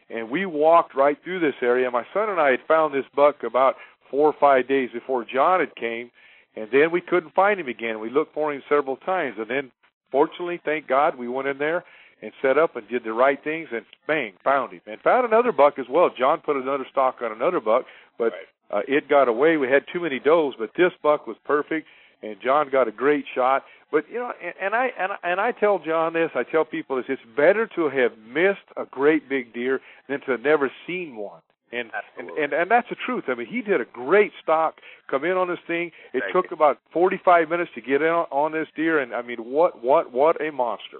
and 0.09 0.29
we 0.29 0.45
walked 0.45 0.95
right 0.95 1.17
through 1.23 1.39
this 1.39 1.55
area. 1.61 1.89
My 1.91 2.05
son 2.13 2.29
and 2.29 2.39
I 2.39 2.51
had 2.51 2.61
found 2.67 2.93
this 2.93 3.05
buck 3.15 3.43
about 3.43 3.75
four 4.09 4.29
or 4.29 4.35
five 4.39 4.67
days 4.67 4.89
before 4.93 5.25
John 5.25 5.59
had 5.59 5.75
came, 5.75 6.11
and 6.55 6.69
then 6.71 6.91
we 6.91 7.01
couldn't 7.01 7.33
find 7.33 7.59
him 7.59 7.67
again. 7.67 7.99
We 7.99 8.09
looked 8.09 8.33
for 8.33 8.53
him 8.53 8.63
several 8.69 8.97
times, 8.97 9.35
and 9.37 9.49
then 9.49 9.71
fortunately, 10.11 10.59
thank 10.63 10.87
God, 10.87 11.17
we 11.17 11.27
went 11.27 11.47
in 11.47 11.57
there 11.57 11.83
and 12.21 12.31
set 12.41 12.57
up 12.57 12.75
and 12.75 12.87
did 12.87 13.03
the 13.03 13.13
right 13.13 13.41
things, 13.43 13.69
and 13.71 13.85
bang, 14.07 14.33
found 14.43 14.71
him, 14.73 14.81
and 14.87 14.99
found 15.01 15.25
another 15.25 15.51
buck 15.51 15.77
as 15.77 15.85
well. 15.89 16.09
John 16.17 16.39
put 16.39 16.55
another 16.55 16.85
stock 16.89 17.17
on 17.21 17.31
another 17.31 17.59
buck, 17.59 17.85
but 18.17 18.31
right. 18.71 18.79
uh, 18.79 18.81
it 18.87 19.09
got 19.09 19.27
away. 19.27 19.57
We 19.57 19.67
had 19.67 19.83
too 19.91 19.99
many 19.99 20.19
does, 20.19 20.53
but 20.57 20.71
this 20.77 20.91
buck 21.03 21.27
was 21.27 21.37
perfect, 21.45 21.87
and 22.23 22.37
John 22.41 22.69
got 22.71 22.87
a 22.87 22.91
great 22.91 23.25
shot. 23.35 23.63
But 23.91 24.05
you 24.09 24.19
know, 24.19 24.31
and, 24.43 24.53
and 24.61 24.75
I 24.75 24.89
and 24.97 25.11
and 25.23 25.39
I 25.39 25.51
tell 25.51 25.79
John 25.79 26.13
this. 26.13 26.31
I 26.35 26.43
tell 26.43 26.65
people 26.65 26.95
this: 26.95 27.05
it's 27.09 27.21
better 27.35 27.67
to 27.75 27.89
have 27.89 28.17
missed 28.17 28.65
a 28.77 28.85
great 28.89 29.29
big 29.29 29.53
deer 29.53 29.79
than 30.09 30.21
to 30.21 30.31
have 30.31 30.41
never 30.41 30.71
seen 30.87 31.15
one. 31.15 31.41
And, 31.71 31.89
and 32.17 32.29
and 32.29 32.53
and 32.53 32.71
that's 32.71 32.87
the 32.89 32.95
truth. 33.05 33.25
I 33.27 33.33
mean, 33.33 33.47
he 33.47 33.61
did 33.61 33.81
a 33.81 33.85
great 33.85 34.31
stock 34.41 34.75
come 35.09 35.25
in 35.25 35.31
on 35.31 35.47
this 35.47 35.59
thing. 35.67 35.91
It 36.13 36.21
Thank 36.21 36.33
took 36.33 36.45
you. 36.51 36.55
about 36.55 36.77
45 36.93 37.49
minutes 37.49 37.71
to 37.75 37.81
get 37.81 38.01
in 38.01 38.07
on, 38.07 38.27
on 38.31 38.51
this 38.51 38.67
deer, 38.75 38.99
and 38.99 39.13
I 39.13 39.23
mean, 39.23 39.39
what 39.39 39.83
what 39.83 40.13
what 40.13 40.39
a 40.39 40.51
monster! 40.51 40.99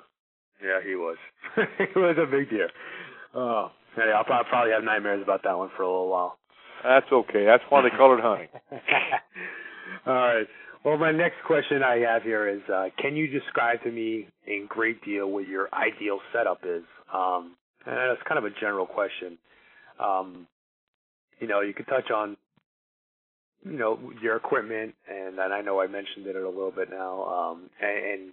Yeah, 0.64 0.80
he 0.86 0.96
was. 0.96 1.18
he 1.56 2.00
was 2.00 2.18
a 2.18 2.26
big 2.26 2.50
deer. 2.50 2.70
Oh, 3.34 3.72
yeah, 3.98 4.14
I'll 4.16 4.24
probably 4.24 4.72
have 4.72 4.84
nightmares 4.84 5.22
about 5.22 5.44
that 5.44 5.58
one 5.58 5.70
for 5.76 5.84
a 5.84 5.88
little 5.88 6.10
while. 6.10 6.38
That's 6.84 7.12
okay. 7.12 7.46
That's 7.46 7.64
why 7.70 7.82
they 7.82 7.90
call 7.90 8.14
it 8.18 8.22
hunting. 8.22 8.48
All 10.06 10.14
right. 10.14 10.48
Well, 10.84 10.98
my 10.98 11.12
next 11.12 11.38
question 11.48 11.82
I 11.82 11.98
have 11.98 12.22
here 12.22 12.48
is, 12.48 12.62
uh, 12.72 12.90
can 13.00 13.16
you 13.16 13.28
describe 13.28 13.82
to 13.84 13.92
me 13.92 14.28
in 14.46 14.68
great 14.70 15.04
deal 15.04 15.32
what 15.32 15.48
your 15.48 15.68
ideal 15.74 16.20
setup 16.32 16.60
is? 16.64 16.84
Um, 17.12 17.56
and 17.88 17.96
that's 17.96 18.22
kind 18.28 18.38
of 18.38 18.46
a 18.46 18.52
general 18.60 18.86
question. 18.86 19.38
Um, 20.00 20.48
you 21.40 21.48
know, 21.48 21.62
you 21.62 21.74
could 21.74 21.88
touch 21.88 22.12
on 22.12 22.38
you 23.66 23.78
know 23.78 24.00
your 24.22 24.36
equipment, 24.36 24.94
and, 25.10 25.40
and 25.40 25.54
I 25.54 25.62
know 25.62 25.82
I 25.82 25.88
mentioned 25.88 26.28
it 26.28 26.36
a 26.36 26.48
little 26.48 26.72
bit 26.72 26.90
now, 26.90 27.24
um, 27.26 27.70
and, 27.82 28.06
and 28.06 28.32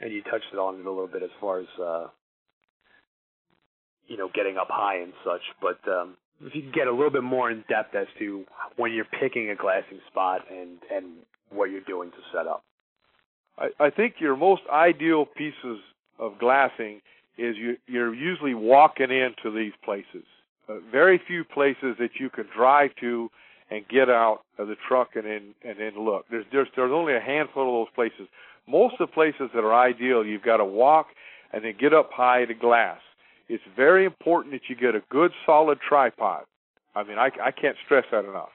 and 0.00 0.12
you 0.12 0.22
touched 0.22 0.54
on 0.58 0.80
it 0.80 0.86
a 0.86 0.90
little 0.90 1.06
bit 1.06 1.22
as 1.22 1.30
far 1.40 1.60
as 1.60 1.66
uh, 1.80 2.06
you 4.08 4.16
know 4.16 4.28
getting 4.34 4.56
up 4.56 4.68
high 4.70 4.98
and 4.98 5.12
such. 5.24 5.42
But 5.60 5.78
um, 5.90 6.16
if 6.40 6.54
you 6.54 6.62
could 6.62 6.74
get 6.74 6.86
a 6.88 6.92
little 6.92 7.10
bit 7.10 7.22
more 7.22 7.50
in 7.50 7.64
depth 7.68 7.94
as 7.94 8.06
to 8.18 8.44
when 8.76 8.92
you're 8.92 9.06
picking 9.20 9.50
a 9.50 9.54
glassing 9.54 10.00
spot 10.10 10.42
and 10.50 10.78
and 10.92 11.06
what 11.50 11.70
you're 11.70 11.80
doing 11.82 12.10
to 12.10 12.16
set 12.32 12.46
up. 12.46 12.64
I, 13.58 13.86
I 13.86 13.90
think 13.90 14.14
your 14.20 14.36
most 14.36 14.62
ideal 14.72 15.26
pieces 15.26 15.78
of 16.18 16.38
glassing 16.38 17.00
is 17.38 17.56
you, 17.56 17.76
you're 17.86 18.14
usually 18.14 18.54
walking 18.54 19.10
into 19.10 19.54
these 19.56 19.72
places. 19.84 20.24
Uh, 20.70 20.74
very 20.92 21.20
few 21.26 21.42
places 21.44 21.96
that 21.98 22.10
you 22.20 22.30
can 22.30 22.46
drive 22.54 22.90
to 23.00 23.30
and 23.70 23.86
get 23.88 24.08
out 24.08 24.40
of 24.58 24.68
the 24.68 24.76
truck 24.88 25.10
and 25.14 25.24
then 25.24 25.54
and 25.64 25.78
then 25.78 25.92
look. 25.98 26.26
There's 26.30 26.44
there's 26.52 26.68
there's 26.76 26.92
only 26.92 27.14
a 27.14 27.20
handful 27.20 27.62
of 27.68 27.86
those 27.86 27.94
places. 27.94 28.28
Most 28.68 28.94
of 29.00 29.08
the 29.08 29.12
places 29.12 29.50
that 29.54 29.64
are 29.64 29.74
ideal, 29.74 30.24
you've 30.24 30.42
got 30.42 30.58
to 30.58 30.64
walk 30.64 31.08
and 31.52 31.64
then 31.64 31.74
get 31.78 31.92
up 31.92 32.10
high 32.12 32.44
to 32.44 32.54
glass. 32.54 33.00
It's 33.48 33.64
very 33.74 34.04
important 34.04 34.54
that 34.54 34.68
you 34.68 34.76
get 34.76 34.94
a 34.94 35.02
good 35.10 35.32
solid 35.44 35.78
tripod. 35.80 36.44
I 36.94 37.02
mean, 37.04 37.18
I 37.18 37.30
I 37.42 37.50
can't 37.50 37.76
stress 37.84 38.04
that 38.12 38.24
enough. 38.24 38.50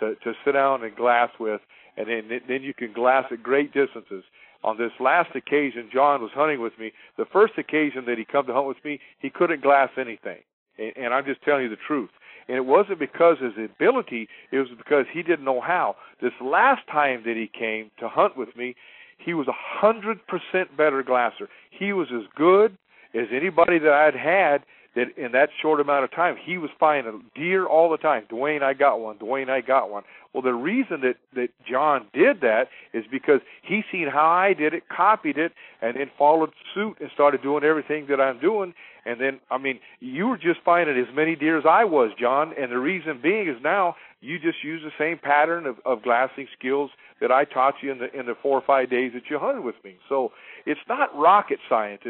To 0.00 0.14
to 0.22 0.34
sit 0.44 0.52
down 0.52 0.84
and 0.84 0.94
glass 0.94 1.30
with, 1.40 1.60
and 1.96 2.08
then 2.08 2.40
then 2.46 2.62
you 2.62 2.74
can 2.74 2.92
glass 2.92 3.24
at 3.32 3.42
great 3.42 3.72
distances. 3.72 4.24
On 4.64 4.76
this 4.76 4.92
last 4.98 5.34
occasion, 5.36 5.88
John 5.92 6.20
was 6.20 6.32
hunting 6.34 6.60
with 6.60 6.78
me. 6.78 6.92
The 7.16 7.26
first 7.32 7.54
occasion 7.58 8.04
that 8.06 8.18
he 8.18 8.24
come 8.24 8.46
to 8.46 8.52
hunt 8.52 8.66
with 8.66 8.84
me, 8.84 8.98
he 9.20 9.30
couldn't 9.30 9.62
glass 9.62 9.90
anything, 9.96 10.38
and, 10.78 10.92
and 10.96 11.14
I'm 11.14 11.24
just 11.24 11.42
telling 11.42 11.64
you 11.64 11.68
the 11.68 11.76
truth. 11.86 12.10
And 12.48 12.56
it 12.56 12.64
wasn't 12.64 12.98
because 12.98 13.36
of 13.42 13.54
his 13.54 13.70
ability; 13.70 14.28
it 14.50 14.58
was 14.58 14.68
because 14.76 15.04
he 15.12 15.22
didn't 15.22 15.44
know 15.44 15.60
how. 15.60 15.96
This 16.22 16.32
last 16.42 16.86
time 16.90 17.22
that 17.26 17.36
he 17.36 17.46
came 17.46 17.90
to 18.00 18.08
hunt 18.08 18.36
with 18.36 18.56
me, 18.56 18.74
he 19.18 19.34
was 19.34 19.48
a 19.48 19.52
hundred 19.54 20.20
percent 20.26 20.76
better 20.76 21.02
glasser. 21.02 21.48
He 21.70 21.92
was 21.92 22.08
as 22.14 22.24
good 22.34 22.76
as 23.14 23.26
anybody 23.32 23.78
that 23.78 23.92
I'd 23.92 24.14
had 24.14 24.64
that 24.94 25.16
in 25.16 25.32
that 25.32 25.50
short 25.60 25.80
amount 25.80 26.04
of 26.04 26.10
time 26.10 26.36
he 26.42 26.58
was 26.58 26.70
finding 26.78 27.24
deer 27.34 27.66
all 27.66 27.90
the 27.90 27.96
time. 27.96 28.24
Duwane, 28.30 28.62
I 28.62 28.74
got 28.74 29.00
one. 29.00 29.18
Duwane, 29.18 29.50
I 29.50 29.60
got 29.60 29.90
one. 29.90 30.02
Well, 30.32 30.42
the 30.42 30.54
reason 30.54 31.00
that 31.02 31.16
that 31.34 31.48
John 31.68 32.06
did 32.12 32.42
that 32.42 32.68
is 32.92 33.04
because 33.10 33.40
he 33.62 33.82
seen 33.90 34.08
how 34.08 34.26
I 34.26 34.52
did 34.52 34.74
it, 34.74 34.88
copied 34.88 35.38
it, 35.38 35.52
and 35.80 35.96
then 35.96 36.10
followed 36.18 36.50
suit 36.74 36.98
and 37.00 37.10
started 37.14 37.42
doing 37.42 37.64
everything 37.64 38.06
that 38.08 38.20
I'm 38.20 38.38
doing. 38.38 38.74
And 39.06 39.20
then, 39.20 39.40
I 39.50 39.56
mean, 39.56 39.80
you 40.00 40.28
were 40.28 40.36
just 40.36 40.60
finding 40.64 40.98
as 40.98 41.14
many 41.14 41.34
deer 41.34 41.56
as 41.56 41.64
I 41.66 41.84
was, 41.84 42.10
John. 42.20 42.52
And 42.60 42.70
the 42.70 42.78
reason 42.78 43.20
being 43.22 43.48
is 43.48 43.56
now 43.62 43.96
you 44.20 44.38
just 44.38 44.62
use 44.62 44.82
the 44.84 44.92
same 44.98 45.18
pattern 45.18 45.64
of, 45.66 45.76
of 45.86 46.02
glassing 46.02 46.46
skills 46.58 46.90
that 47.20 47.32
I 47.32 47.44
taught 47.44 47.74
you 47.82 47.90
in 47.90 47.98
the 47.98 48.12
in 48.18 48.26
the 48.26 48.34
four 48.40 48.58
or 48.58 48.62
five 48.66 48.90
days 48.90 49.12
that 49.14 49.22
you 49.30 49.38
hunted 49.38 49.64
with 49.64 49.76
me. 49.82 49.96
So 50.08 50.32
it's 50.66 50.80
not 50.88 51.16
rocket 51.16 51.58
science. 51.68 52.02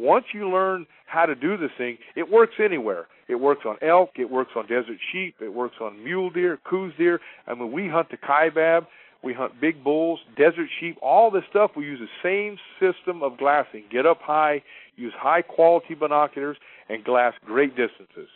Once 0.00 0.24
you 0.32 0.48
learn 0.48 0.86
how 1.06 1.26
to 1.26 1.34
do 1.34 1.58
this 1.58 1.70
thing, 1.76 1.98
it 2.16 2.30
works 2.30 2.54
anywhere. 2.62 3.06
It 3.28 3.34
works 3.34 3.62
on 3.66 3.76
elk, 3.82 4.12
it 4.16 4.30
works 4.30 4.52
on 4.56 4.66
desert 4.66 4.98
sheep, 5.12 5.36
it 5.40 5.52
works 5.52 5.76
on 5.80 6.02
mule 6.02 6.30
deer, 6.30 6.58
Coues 6.68 6.92
deer. 6.96 7.20
I 7.46 7.54
mean, 7.54 7.70
we 7.70 7.86
hunt 7.86 8.08
the 8.10 8.16
kaibab, 8.16 8.86
we 9.22 9.34
hunt 9.34 9.60
big 9.60 9.84
bulls, 9.84 10.18
desert 10.36 10.68
sheep, 10.80 10.96
all 11.02 11.30
this 11.30 11.42
stuff. 11.50 11.72
We 11.76 11.84
use 11.84 12.00
the 12.00 12.08
same 12.22 12.56
system 12.80 13.22
of 13.22 13.36
glassing. 13.36 13.84
Get 13.92 14.06
up 14.06 14.20
high, 14.22 14.62
use 14.96 15.12
high 15.16 15.42
quality 15.42 15.94
binoculars, 15.94 16.56
and 16.88 17.04
glass 17.04 17.34
great 17.44 17.76
distances. 17.76 18.28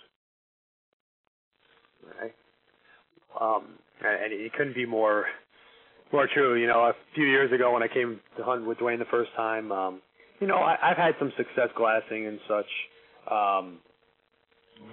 Right. 2.21 2.35
Um, 3.41 3.79
and 4.05 4.33
it 4.33 4.53
couldn't 4.53 4.75
be 4.75 4.85
more 4.85 5.25
more 6.13 6.29
true. 6.33 6.55
You 6.55 6.67
know, 6.67 6.81
a 6.81 6.93
few 7.15 7.25
years 7.25 7.51
ago 7.53 7.73
when 7.73 7.83
I 7.83 7.89
came 7.89 8.21
to 8.37 8.45
hunt 8.45 8.67
with 8.67 8.79
Duwane 8.79 8.99
the 8.99 9.07
first 9.07 9.31
time, 9.35 9.73
um, 9.73 10.03
you 10.45 10.49
know, 10.49 10.59
I, 10.59 10.77
I've 10.83 10.99
had 10.99 11.15
some 11.19 11.33
success 11.39 11.71
glassing 11.75 12.27
and 12.27 12.39
such, 12.47 12.67
um, 13.33 13.79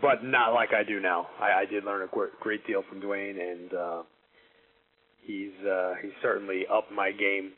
but 0.01 0.23
not 0.23 0.53
like 0.53 0.69
I 0.71 0.87
do 0.87 1.01
now. 1.01 1.27
I, 1.41 1.63
I 1.63 1.65
did 1.65 1.83
learn 1.83 2.07
a 2.07 2.27
great 2.39 2.65
deal 2.65 2.83
from 2.87 3.01
Duwane, 3.01 3.37
and 3.37 3.73
uh, 3.73 4.03
he's 5.21 5.51
uh, 5.69 5.95
he's 6.01 6.13
certainly 6.21 6.63
upped 6.73 6.93
my 6.93 7.11
game 7.11 7.51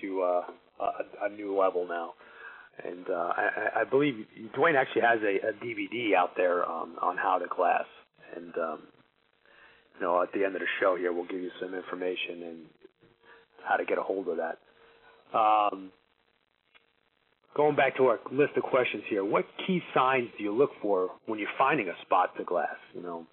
to 0.00 0.22
uh, 0.22 0.42
a, 0.80 1.26
a 1.26 1.28
new 1.36 1.56
level 1.56 1.86
now. 1.88 2.14
And 2.84 3.08
uh, 3.08 3.32
I, 3.36 3.82
I 3.82 3.84
believe 3.84 4.26
Duwane 4.58 4.74
actually 4.74 5.02
has 5.02 5.20
a, 5.22 5.50
a 5.50 5.52
DVD 5.64 6.16
out 6.16 6.32
there 6.36 6.68
um, 6.68 6.96
on 7.00 7.16
how 7.16 7.38
to 7.38 7.46
glass, 7.46 7.86
and 8.34 8.52
um, 8.58 8.80
you 9.94 10.00
know, 10.00 10.20
at 10.20 10.32
the 10.32 10.44
end 10.44 10.56
of 10.56 10.62
the 10.62 10.66
show 10.80 10.96
here, 10.96 11.12
we'll 11.12 11.26
give 11.26 11.40
you 11.40 11.52
some 11.60 11.76
information 11.76 12.42
and 12.42 12.58
how 13.64 13.76
to 13.76 13.84
get 13.84 13.98
a 13.98 14.02
hold 14.02 14.26
of 14.26 14.38
that. 14.38 14.58
Um, 15.32 15.92
going 17.56 17.74
back 17.74 17.96
to 17.96 18.04
our 18.04 18.20
list 18.30 18.52
of 18.56 18.62
questions 18.62 19.02
here, 19.08 19.24
what 19.24 19.46
key 19.66 19.80
signs 19.94 20.28
do 20.36 20.44
you 20.44 20.52
look 20.54 20.70
for 20.82 21.08
when 21.24 21.38
you're 21.38 21.48
finding 21.56 21.88
a 21.88 21.94
spot 22.02 22.36
to 22.36 22.44
glass? 22.44 22.76
You 22.94 23.02
know, 23.02 23.26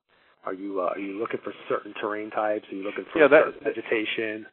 are 0.45 0.53
you 0.53 0.81
uh, 0.81 0.93
are 0.95 0.99
you 0.99 1.19
looking 1.19 1.41
for 1.43 1.53
certain 1.67 1.93
terrain 1.99 2.29
types? 2.29 2.65
Are 2.71 2.75
you 2.75 2.83
looking 2.83 3.05
for 3.11 3.19
yeah, 3.19 3.27
that, 3.27 3.63
vegetation? 3.63 4.45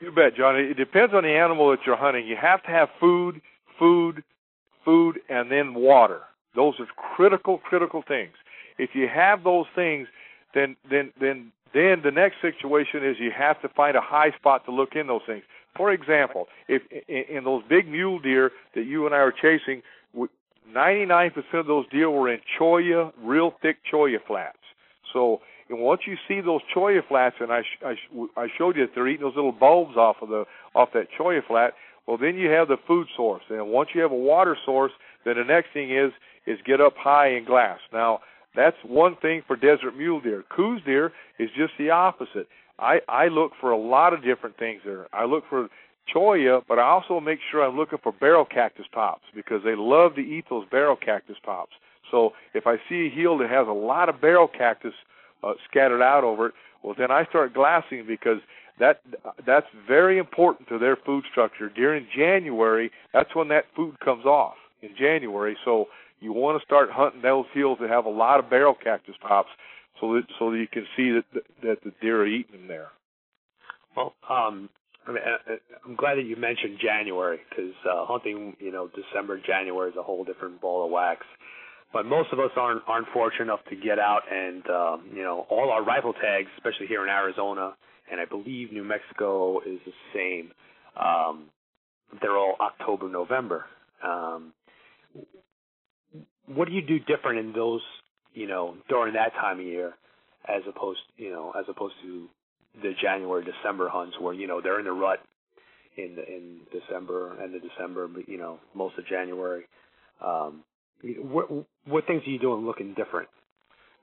You 0.00 0.12
bet, 0.12 0.36
John. 0.36 0.56
It 0.56 0.76
depends 0.76 1.14
on 1.14 1.22
the 1.22 1.30
animal 1.30 1.70
that 1.70 1.80
you're 1.86 1.96
hunting. 1.96 2.26
You 2.26 2.36
have 2.40 2.62
to 2.64 2.68
have 2.68 2.88
food, 3.00 3.40
food, 3.78 4.22
food, 4.84 5.18
and 5.28 5.50
then 5.50 5.74
water. 5.74 6.20
Those 6.54 6.74
are 6.78 6.86
critical, 7.16 7.58
critical 7.58 8.04
things. 8.06 8.34
If 8.78 8.90
you 8.94 9.08
have 9.12 9.42
those 9.42 9.66
things, 9.74 10.08
then 10.54 10.76
then 10.90 11.12
then 11.18 11.52
then 11.72 12.02
the 12.04 12.10
next 12.12 12.36
situation 12.42 13.04
is 13.04 13.16
you 13.18 13.32
have 13.36 13.60
to 13.62 13.68
find 13.70 13.96
a 13.96 14.02
high 14.02 14.30
spot 14.36 14.66
to 14.66 14.70
look 14.70 14.94
in 14.94 15.06
those 15.06 15.22
things. 15.26 15.44
For 15.76 15.92
example, 15.92 16.46
if 16.68 16.82
in 17.08 17.44
those 17.44 17.62
big 17.68 17.88
mule 17.88 18.18
deer 18.18 18.52
that 18.74 18.84
you 18.84 19.06
and 19.06 19.14
I 19.14 19.18
are 19.18 19.32
chasing, 19.32 19.82
99% 20.74 21.34
of 21.54 21.66
those 21.66 21.86
deer 21.90 22.10
were 22.10 22.32
in 22.32 22.40
cholla, 22.58 23.12
real 23.22 23.54
thick 23.60 23.78
cholla 23.90 24.18
flats. 24.26 24.58
So 25.12 25.40
and 25.68 25.78
once 25.78 26.02
you 26.06 26.16
see 26.28 26.40
those 26.40 26.60
cholla 26.74 27.00
flats, 27.06 27.36
and 27.40 27.50
I, 27.52 27.62
I, 27.84 27.94
I 28.36 28.48
showed 28.56 28.76
you 28.76 28.86
that 28.86 28.94
they're 28.94 29.08
eating 29.08 29.24
those 29.24 29.36
little 29.36 29.52
bulbs 29.52 29.96
off 29.96 30.16
of 30.20 30.28
the 30.28 30.44
off 30.74 30.90
that 30.94 31.08
cholla 31.18 31.40
flat. 31.46 31.72
Well, 32.06 32.18
then 32.18 32.36
you 32.36 32.50
have 32.50 32.68
the 32.68 32.76
food 32.86 33.06
source, 33.16 33.42
and 33.48 33.68
once 33.68 33.90
you 33.94 34.02
have 34.02 34.12
a 34.12 34.16
water 34.16 34.56
source, 34.64 34.92
then 35.24 35.36
the 35.36 35.44
next 35.44 35.68
thing 35.72 35.90
is 35.90 36.12
is 36.46 36.58
get 36.66 36.80
up 36.80 36.94
high 36.96 37.28
in 37.28 37.44
glass. 37.44 37.78
Now 37.92 38.20
that's 38.54 38.76
one 38.84 39.16
thing 39.16 39.42
for 39.46 39.56
desert 39.56 39.96
mule 39.96 40.20
deer. 40.20 40.44
Coues 40.54 40.82
deer 40.84 41.12
is 41.38 41.48
just 41.56 41.72
the 41.78 41.90
opposite. 41.90 42.46
I 42.78 43.00
I 43.08 43.28
look 43.28 43.52
for 43.60 43.70
a 43.70 43.78
lot 43.78 44.12
of 44.12 44.22
different 44.22 44.56
things 44.56 44.82
there. 44.84 45.06
I 45.12 45.24
look 45.24 45.44
for 45.48 45.68
cholla, 46.12 46.62
but 46.68 46.78
I 46.78 46.82
also 46.82 47.20
make 47.20 47.38
sure 47.50 47.64
I'm 47.64 47.76
looking 47.76 47.98
for 48.02 48.12
barrel 48.12 48.44
cactus 48.44 48.86
tops 48.92 49.24
because 49.34 49.62
they 49.64 49.74
love 49.74 50.14
to 50.16 50.20
eat 50.20 50.46
those 50.50 50.66
barrel 50.70 50.96
cactus 50.96 51.36
tops. 51.44 51.72
So 52.10 52.32
if 52.52 52.66
I 52.66 52.76
see 52.88 53.06
a 53.06 53.10
heel 53.10 53.38
that 53.38 53.50
has 53.50 53.66
a 53.66 53.72
lot 53.72 54.08
of 54.08 54.20
barrel 54.20 54.48
cactus 54.48 54.94
uh, 55.42 55.54
scattered 55.68 56.02
out 56.02 56.24
over 56.24 56.48
it, 56.48 56.54
well 56.82 56.94
then 56.96 57.10
I 57.10 57.24
start 57.26 57.54
glassing 57.54 58.04
because 58.06 58.38
that 58.78 59.00
that's 59.46 59.66
very 59.86 60.18
important 60.18 60.68
to 60.68 60.78
their 60.78 60.96
food 60.96 61.24
structure. 61.30 61.68
During 61.68 62.06
January, 62.14 62.90
that's 63.12 63.34
when 63.34 63.48
that 63.48 63.66
food 63.74 63.98
comes 64.00 64.26
off 64.26 64.56
in 64.82 64.90
January. 64.98 65.56
So 65.64 65.86
you 66.20 66.32
want 66.32 66.60
to 66.60 66.64
start 66.64 66.90
hunting 66.90 67.22
those 67.22 67.46
hills 67.52 67.78
that 67.80 67.90
have 67.90 68.04
a 68.04 68.10
lot 68.10 68.40
of 68.40 68.50
barrel 68.50 68.74
cactus 68.74 69.14
tops 69.22 69.50
so 70.00 70.14
that 70.14 70.22
so 70.38 70.50
that 70.50 70.58
you 70.58 70.68
can 70.70 70.86
see 70.96 71.10
that 71.12 71.42
that 71.62 71.76
the 71.84 71.92
deer 72.00 72.22
are 72.22 72.26
eating 72.26 72.52
them 72.52 72.68
there. 72.68 72.88
Well, 73.96 74.14
um, 74.28 74.68
I 75.06 75.12
mean, 75.12 75.22
uh, 75.24 75.52
uh, 75.52 75.56
I'm 75.84 75.96
glad 75.96 76.16
that 76.16 76.24
you 76.24 76.36
mentioned 76.36 76.78
January 76.82 77.38
because 77.48 77.74
uh, 77.84 78.06
hunting, 78.06 78.56
you 78.58 78.72
know, 78.72 78.88
December, 78.88 79.40
January 79.44 79.90
is 79.90 79.96
a 79.96 80.02
whole 80.02 80.24
different 80.24 80.60
ball 80.60 80.84
of 80.84 80.90
wax. 80.90 81.24
But 81.92 82.06
most 82.06 82.32
of 82.32 82.40
us 82.40 82.50
aren't 82.56 82.82
aren't 82.88 83.06
fortunate 83.12 83.44
enough 83.44 83.64
to 83.70 83.76
get 83.76 83.98
out 83.98 84.22
and 84.30 84.68
um, 84.68 85.10
you 85.14 85.22
know 85.22 85.46
all 85.48 85.70
our 85.70 85.84
rifle 85.84 86.12
tags, 86.12 86.48
especially 86.56 86.86
here 86.88 87.04
in 87.04 87.08
Arizona, 87.08 87.74
and 88.10 88.20
I 88.20 88.24
believe 88.24 88.72
New 88.72 88.84
Mexico 88.84 89.60
is 89.60 89.78
the 89.86 89.92
same. 90.12 90.50
Um, 90.96 91.44
they're 92.20 92.36
all 92.36 92.56
October, 92.60 93.08
November. 93.08 93.66
Um, 94.02 94.52
what 96.46 96.68
do 96.68 96.74
you 96.74 96.82
do 96.82 96.98
different 96.98 97.38
in 97.38 97.52
those 97.52 97.80
you 98.34 98.46
know, 98.46 98.74
during 98.88 99.14
that 99.14 99.32
time 99.34 99.60
of 99.60 99.66
year, 99.66 99.94
as 100.46 100.62
opposed, 100.68 101.00
you 101.16 101.30
know, 101.30 101.52
as 101.58 101.64
opposed 101.68 101.94
to 102.02 102.28
the 102.82 102.92
January 103.00 103.44
December 103.44 103.88
hunts 103.88 104.16
where 104.20 104.34
you 104.34 104.46
know 104.46 104.60
they're 104.60 104.80
in 104.80 104.84
the 104.84 104.92
rut 104.92 105.20
in 105.96 106.16
the, 106.16 106.26
in 106.26 106.60
December, 106.72 107.40
end 107.42 107.54
of 107.54 107.62
December, 107.62 108.08
but 108.08 108.28
you 108.28 108.38
know 108.38 108.58
most 108.74 108.98
of 108.98 109.06
January. 109.06 109.64
Um, 110.20 110.64
what 111.02 111.46
what 111.86 112.06
things 112.06 112.22
are 112.26 112.30
you 112.30 112.38
doing 112.38 112.66
looking 112.66 112.94
different? 112.94 113.28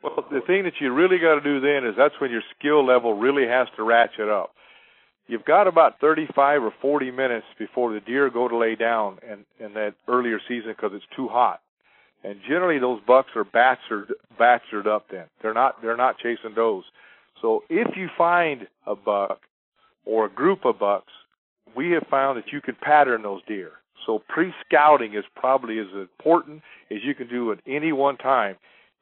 Well, 0.02 0.26
the 0.32 0.42
thing 0.48 0.64
that 0.64 0.74
you 0.80 0.92
really 0.94 1.20
got 1.20 1.36
to 1.36 1.42
do 1.42 1.60
then 1.60 1.88
is 1.88 1.96
that's 1.96 2.16
when 2.20 2.32
your 2.32 2.42
skill 2.58 2.86
level 2.86 3.14
really 3.14 3.48
has 3.48 3.68
to 3.76 3.84
ratchet 3.84 4.30
up. 4.30 4.52
You've 5.28 5.46
got 5.46 5.68
about 5.68 6.00
35 6.02 6.64
or 6.64 6.74
40 6.82 7.12
minutes 7.12 7.46
before 7.60 7.94
the 7.94 8.00
deer 8.00 8.30
go 8.32 8.48
to 8.48 8.58
lay 8.58 8.76
down 8.76 9.20
in, 9.22 9.46
in 9.64 9.74
that 9.76 9.94
earlier 10.08 10.40
season 10.48 10.74
because 10.76 10.92
it's 10.96 11.06
too 11.16 11.28
hot 11.28 11.62
and 12.24 12.40
generally 12.48 12.80
those 12.80 13.00
bucks 13.06 13.30
are 13.36 13.44
bachelor 13.44 14.08
bachelor 14.38 14.90
up 14.92 15.08
then. 15.12 15.26
They're 15.42 15.54
not 15.54 15.82
they're 15.82 15.98
not 15.98 16.18
chasing 16.18 16.54
does. 16.56 16.84
So 17.42 17.64
if 17.70 17.96
you 17.98 18.10
find 18.18 18.68
a 18.86 18.96
buck 18.96 19.40
or 20.06 20.26
a 20.26 20.30
group 20.30 20.66
of 20.66 20.80
bucks, 20.80 21.12
we 21.76 21.92
have 21.92 22.06
found 22.10 22.38
that 22.38 22.52
you 22.52 22.62
can 22.62 22.76
pattern 22.82 23.24
those 23.24 23.42
deer. 23.48 23.72
So 24.06 24.22
pre-scouting 24.30 25.14
is 25.14 25.24
probably 25.36 25.80
as 25.80 25.88
important 25.94 26.62
as 26.90 27.00
you 27.04 27.14
can 27.14 27.28
do 27.28 27.52
at 27.52 27.60
any 27.68 27.92
one 27.92 28.18
time 28.18 28.58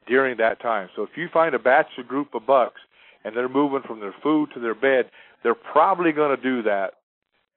during 0.07 0.37
that 0.37 0.61
time. 0.61 0.89
So 0.95 1.03
if 1.03 1.09
you 1.15 1.29
find 1.31 1.55
a 1.55 1.59
batch 1.59 1.87
or 1.97 2.03
group 2.03 2.33
of 2.33 2.45
bucks 2.45 2.81
and 3.23 3.35
they're 3.35 3.49
moving 3.49 3.81
from 3.87 3.99
their 3.99 4.15
food 4.21 4.49
to 4.53 4.59
their 4.59 4.75
bed, 4.75 5.09
they're 5.43 5.55
probably 5.55 6.11
going 6.11 6.35
to 6.35 6.41
do 6.41 6.63
that 6.63 6.95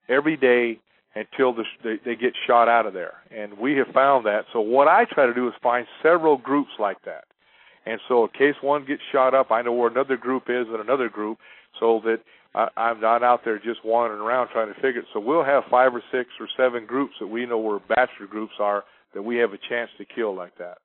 every 0.07 0.37
day 0.37 0.79
until 1.15 1.53
the, 1.53 1.63
they, 1.83 1.95
they 2.03 2.15
get 2.15 2.33
shot 2.47 2.67
out 2.67 2.85
of 2.85 2.93
there. 2.93 3.13
And 3.31 3.57
we 3.57 3.73
have 3.73 3.87
found 3.93 4.25
that. 4.25 4.45
So 4.51 4.61
what 4.61 4.87
I 4.87 5.05
try 5.05 5.25
to 5.25 5.33
do 5.33 5.47
is 5.47 5.53
find 5.61 5.85
several 6.01 6.37
groups 6.37 6.71
like 6.79 7.03
that. 7.05 7.25
And 7.85 7.99
so 8.07 8.23
in 8.23 8.29
case 8.29 8.55
one 8.61 8.85
gets 8.85 9.01
shot 9.11 9.33
up, 9.33 9.51
I 9.51 9.61
know 9.61 9.73
where 9.73 9.89
another 9.89 10.17
group 10.17 10.43
is 10.47 10.67
and 10.69 10.79
another 10.79 11.09
group, 11.09 11.37
so 11.79 12.01
that 12.05 12.19
I, 12.55 12.67
I'm 12.77 13.01
not 13.01 13.23
out 13.23 13.41
there 13.43 13.57
just 13.57 13.83
wandering 13.83 14.21
around 14.21 14.49
trying 14.49 14.73
to 14.73 14.81
figure 14.81 15.01
it. 15.01 15.05
So 15.13 15.19
we'll 15.19 15.43
have 15.43 15.63
five 15.69 15.93
or 15.93 16.01
six 16.11 16.29
or 16.39 16.47
seven 16.55 16.85
groups 16.85 17.15
that 17.19 17.27
we 17.27 17.45
know 17.45 17.57
where 17.57 17.79
bachelor 17.79 18.27
groups 18.29 18.53
are 18.59 18.83
that 19.13 19.21
we 19.21 19.37
have 19.37 19.53
a 19.53 19.57
chance 19.69 19.91
to 19.97 20.05
kill 20.05 20.35
like 20.35 20.57
that. 20.57 20.77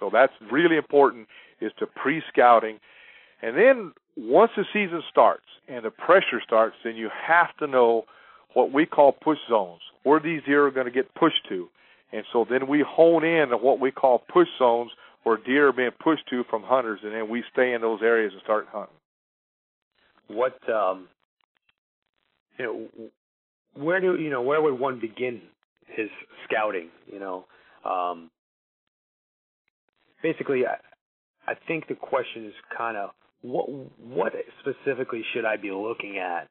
So 0.00 0.10
that's 0.12 0.32
really 0.50 0.76
important 0.76 1.28
is 1.60 1.72
to 1.78 1.86
pre-scouting. 1.86 2.78
And 3.42 3.56
then 3.56 3.92
once 4.16 4.52
the 4.56 4.64
season 4.72 5.02
starts 5.10 5.46
and 5.68 5.84
the 5.84 5.90
pressure 5.90 6.40
starts, 6.44 6.76
then 6.84 6.96
you 6.96 7.08
have 7.26 7.56
to 7.58 7.66
know 7.66 8.04
what 8.54 8.72
we 8.72 8.86
call 8.86 9.12
push 9.12 9.38
zones, 9.48 9.80
where 10.02 10.20
these 10.20 10.42
deer 10.44 10.66
are 10.66 10.70
going 10.70 10.86
to 10.86 10.92
get 10.92 11.14
pushed 11.14 11.48
to. 11.48 11.68
And 12.12 12.24
so 12.32 12.46
then 12.48 12.68
we 12.68 12.84
hone 12.86 13.24
in 13.24 13.52
on 13.52 13.62
what 13.62 13.80
we 13.80 13.90
call 13.90 14.22
push 14.32 14.48
zones 14.58 14.90
where 15.22 15.36
deer 15.36 15.68
are 15.68 15.72
being 15.72 15.90
pushed 16.02 16.28
to 16.30 16.44
from 16.50 16.62
hunters, 16.62 17.00
and 17.02 17.12
then 17.12 17.28
we 17.28 17.44
stay 17.52 17.72
in 17.72 17.80
those 17.80 18.00
areas 18.02 18.32
and 18.32 18.42
start 18.42 18.66
hunting. 18.70 18.94
What 20.28 20.58
um, 20.68 21.08
you 22.58 22.64
know, 22.64 23.10
where 23.74 24.00
do 24.00 24.20
you 24.20 24.30
know 24.30 24.42
where 24.42 24.60
would 24.60 24.78
one 24.78 25.00
begin 25.00 25.42
his 25.86 26.08
scouting? 26.44 26.88
You 27.10 27.20
know, 27.20 27.44
um, 27.84 28.30
basically, 30.22 30.62
I, 30.66 30.76
I 31.50 31.54
think 31.66 31.88
the 31.88 31.94
question 31.94 32.46
is 32.46 32.54
kind 32.76 32.96
of 32.96 33.10
what 33.42 33.68
what 33.68 34.32
specifically 34.60 35.22
should 35.32 35.44
I 35.44 35.56
be 35.56 35.70
looking 35.70 36.18
at, 36.18 36.48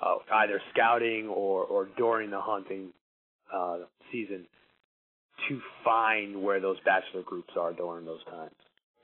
uh, 0.00 0.16
either 0.32 0.60
scouting 0.72 1.28
or 1.28 1.64
or 1.64 1.88
during 1.96 2.30
the 2.30 2.40
hunting 2.40 2.88
uh, 3.54 3.78
season 4.12 4.46
to 5.48 5.60
find 5.84 6.42
where 6.42 6.60
those 6.60 6.78
bachelor 6.84 7.22
groups 7.22 7.54
are 7.56 7.72
during 7.72 8.04
those 8.04 8.24
times? 8.24 8.54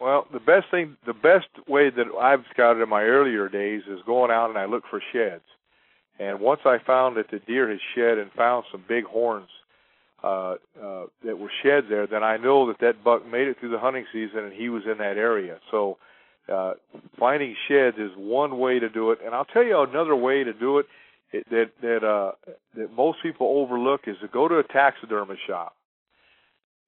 Well, 0.00 0.26
the 0.32 0.40
best 0.40 0.66
thing, 0.70 0.96
the 1.06 1.14
best 1.14 1.46
way 1.68 1.90
that 1.90 2.06
I've 2.20 2.44
scouted 2.52 2.82
in 2.82 2.88
my 2.88 3.02
earlier 3.02 3.48
days 3.48 3.82
is 3.88 4.00
going 4.06 4.30
out 4.30 4.50
and 4.50 4.58
I 4.58 4.66
look 4.66 4.84
for 4.90 5.00
sheds. 5.12 5.44
And 6.18 6.40
once 6.40 6.60
I 6.64 6.78
found 6.84 7.16
that 7.16 7.30
the 7.30 7.38
deer 7.38 7.68
had 7.70 7.78
shed 7.94 8.18
and 8.18 8.30
found 8.32 8.64
some 8.70 8.84
big 8.86 9.04
horns 9.04 9.48
uh, 10.22 10.56
uh, 10.80 11.06
that 11.24 11.38
were 11.38 11.50
shed 11.62 11.84
there, 11.88 12.06
then 12.06 12.22
I 12.22 12.36
know 12.36 12.66
that 12.68 12.80
that 12.80 13.04
buck 13.04 13.26
made 13.26 13.48
it 13.48 13.58
through 13.58 13.70
the 13.70 13.78
hunting 13.78 14.06
season 14.12 14.40
and 14.40 14.52
he 14.52 14.68
was 14.68 14.82
in 14.90 14.98
that 14.98 15.16
area. 15.16 15.58
So 15.70 15.98
uh, 16.52 16.74
finding 17.18 17.56
sheds 17.68 17.96
is 17.98 18.10
one 18.16 18.58
way 18.58 18.78
to 18.78 18.88
do 18.88 19.10
it. 19.10 19.18
And 19.24 19.34
I'll 19.34 19.44
tell 19.44 19.64
you 19.64 19.80
another 19.80 20.16
way 20.16 20.44
to 20.44 20.52
do 20.52 20.78
it, 20.78 20.86
that 21.50 21.70
that 21.82 22.04
uh, 22.04 22.32
that 22.76 22.92
most 22.92 23.18
people 23.22 23.46
overlook 23.58 24.02
is 24.06 24.16
to 24.20 24.28
go 24.28 24.46
to 24.46 24.58
a 24.58 24.62
taxidermist 24.62 25.40
shop 25.46 25.74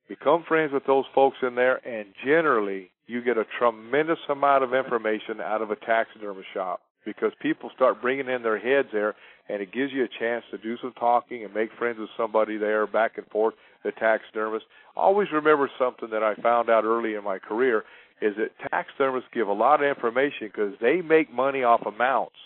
become 0.08 0.44
friends 0.46 0.72
with 0.72 0.86
those 0.86 1.04
folks 1.14 1.36
in 1.42 1.54
there, 1.54 1.86
and 1.86 2.08
generally 2.24 2.90
you 3.06 3.22
get 3.22 3.38
a 3.38 3.44
tremendous 3.58 4.18
amount 4.28 4.64
of 4.64 4.74
information 4.74 5.40
out 5.40 5.62
of 5.62 5.70
a 5.70 5.76
taxidermy 5.76 6.44
shop 6.54 6.80
because 7.04 7.32
people 7.40 7.70
start 7.74 8.02
bringing 8.02 8.28
in 8.28 8.42
their 8.42 8.58
heads 8.58 8.88
there, 8.92 9.14
and 9.48 9.62
it 9.62 9.72
gives 9.72 9.92
you 9.92 10.04
a 10.04 10.08
chance 10.08 10.44
to 10.50 10.58
do 10.58 10.76
some 10.78 10.92
talking 10.92 11.44
and 11.44 11.54
make 11.54 11.70
friends 11.78 11.98
with 11.98 12.10
somebody 12.16 12.56
there 12.56 12.86
back 12.86 13.18
and 13.18 13.26
forth. 13.28 13.54
The 13.84 13.92
taxidermist. 13.92 14.64
Always 14.96 15.28
remember 15.32 15.70
something 15.78 16.10
that 16.10 16.22
I 16.22 16.34
found 16.34 16.68
out 16.68 16.84
early 16.84 17.14
in 17.14 17.22
my 17.22 17.38
career 17.38 17.84
is 18.20 18.34
that 18.36 18.50
taxidermists 18.70 19.28
give 19.32 19.46
a 19.46 19.52
lot 19.52 19.80
of 19.80 19.88
information 19.88 20.48
because 20.48 20.74
they 20.80 21.02
make 21.02 21.32
money 21.32 21.62
off 21.62 21.86
of 21.86 21.96
mounts, 21.96 22.36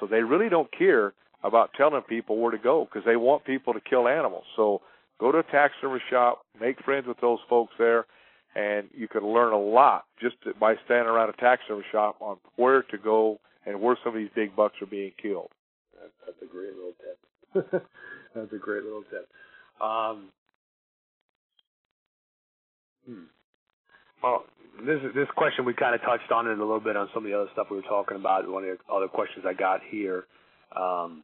so 0.00 0.06
they 0.06 0.22
really 0.22 0.48
don't 0.48 0.70
care 0.72 1.12
about 1.42 1.70
telling 1.76 2.00
people 2.02 2.38
where 2.38 2.52
to 2.52 2.58
go 2.58 2.86
because 2.86 3.04
they 3.04 3.16
want 3.16 3.44
people 3.44 3.74
to 3.74 3.80
kill 3.80 4.08
animals. 4.08 4.44
So 4.56 4.80
Go 5.18 5.32
to 5.32 5.38
a 5.38 5.42
taxidermy 5.42 6.00
shop, 6.08 6.42
make 6.60 6.82
friends 6.84 7.06
with 7.06 7.20
those 7.20 7.40
folks 7.48 7.72
there, 7.78 8.06
and 8.54 8.88
you 8.94 9.08
can 9.08 9.26
learn 9.26 9.52
a 9.52 9.58
lot 9.58 10.04
just 10.20 10.36
by 10.58 10.76
standing 10.84 11.08
around 11.08 11.28
a 11.28 11.32
taxidermy 11.32 11.84
shop 11.90 12.16
on 12.20 12.36
where 12.56 12.82
to 12.82 12.98
go 12.98 13.38
and 13.66 13.80
where 13.80 13.98
some 14.02 14.14
of 14.14 14.18
these 14.18 14.30
big 14.34 14.54
bucks 14.54 14.76
are 14.80 14.86
being 14.86 15.12
killed. 15.20 15.50
That's 16.28 16.42
a 16.42 16.52
great 16.52 16.74
little 16.76 16.92
tip. 17.00 17.82
That's 18.34 18.52
a 18.52 18.58
great 18.58 18.84
little 18.84 19.04
tip. 19.08 19.28
Um, 19.80 20.28
hmm. 23.06 23.32
Well, 24.22 24.44
this 24.84 25.00
this 25.14 25.28
question 25.36 25.64
we 25.64 25.72
kind 25.72 25.94
of 25.94 26.02
touched 26.02 26.30
on 26.30 26.46
it 26.46 26.58
a 26.58 26.60
little 26.60 26.80
bit 26.80 26.96
on 26.96 27.08
some 27.14 27.24
of 27.24 27.30
the 27.30 27.38
other 27.38 27.48
stuff 27.52 27.68
we 27.70 27.76
were 27.76 27.82
talking 27.82 28.16
about. 28.16 28.48
One 28.48 28.64
of 28.64 28.76
the 28.76 28.92
other 28.92 29.08
questions 29.08 29.44
I 29.48 29.54
got 29.54 29.80
here. 29.90 30.24
Um, 30.76 31.22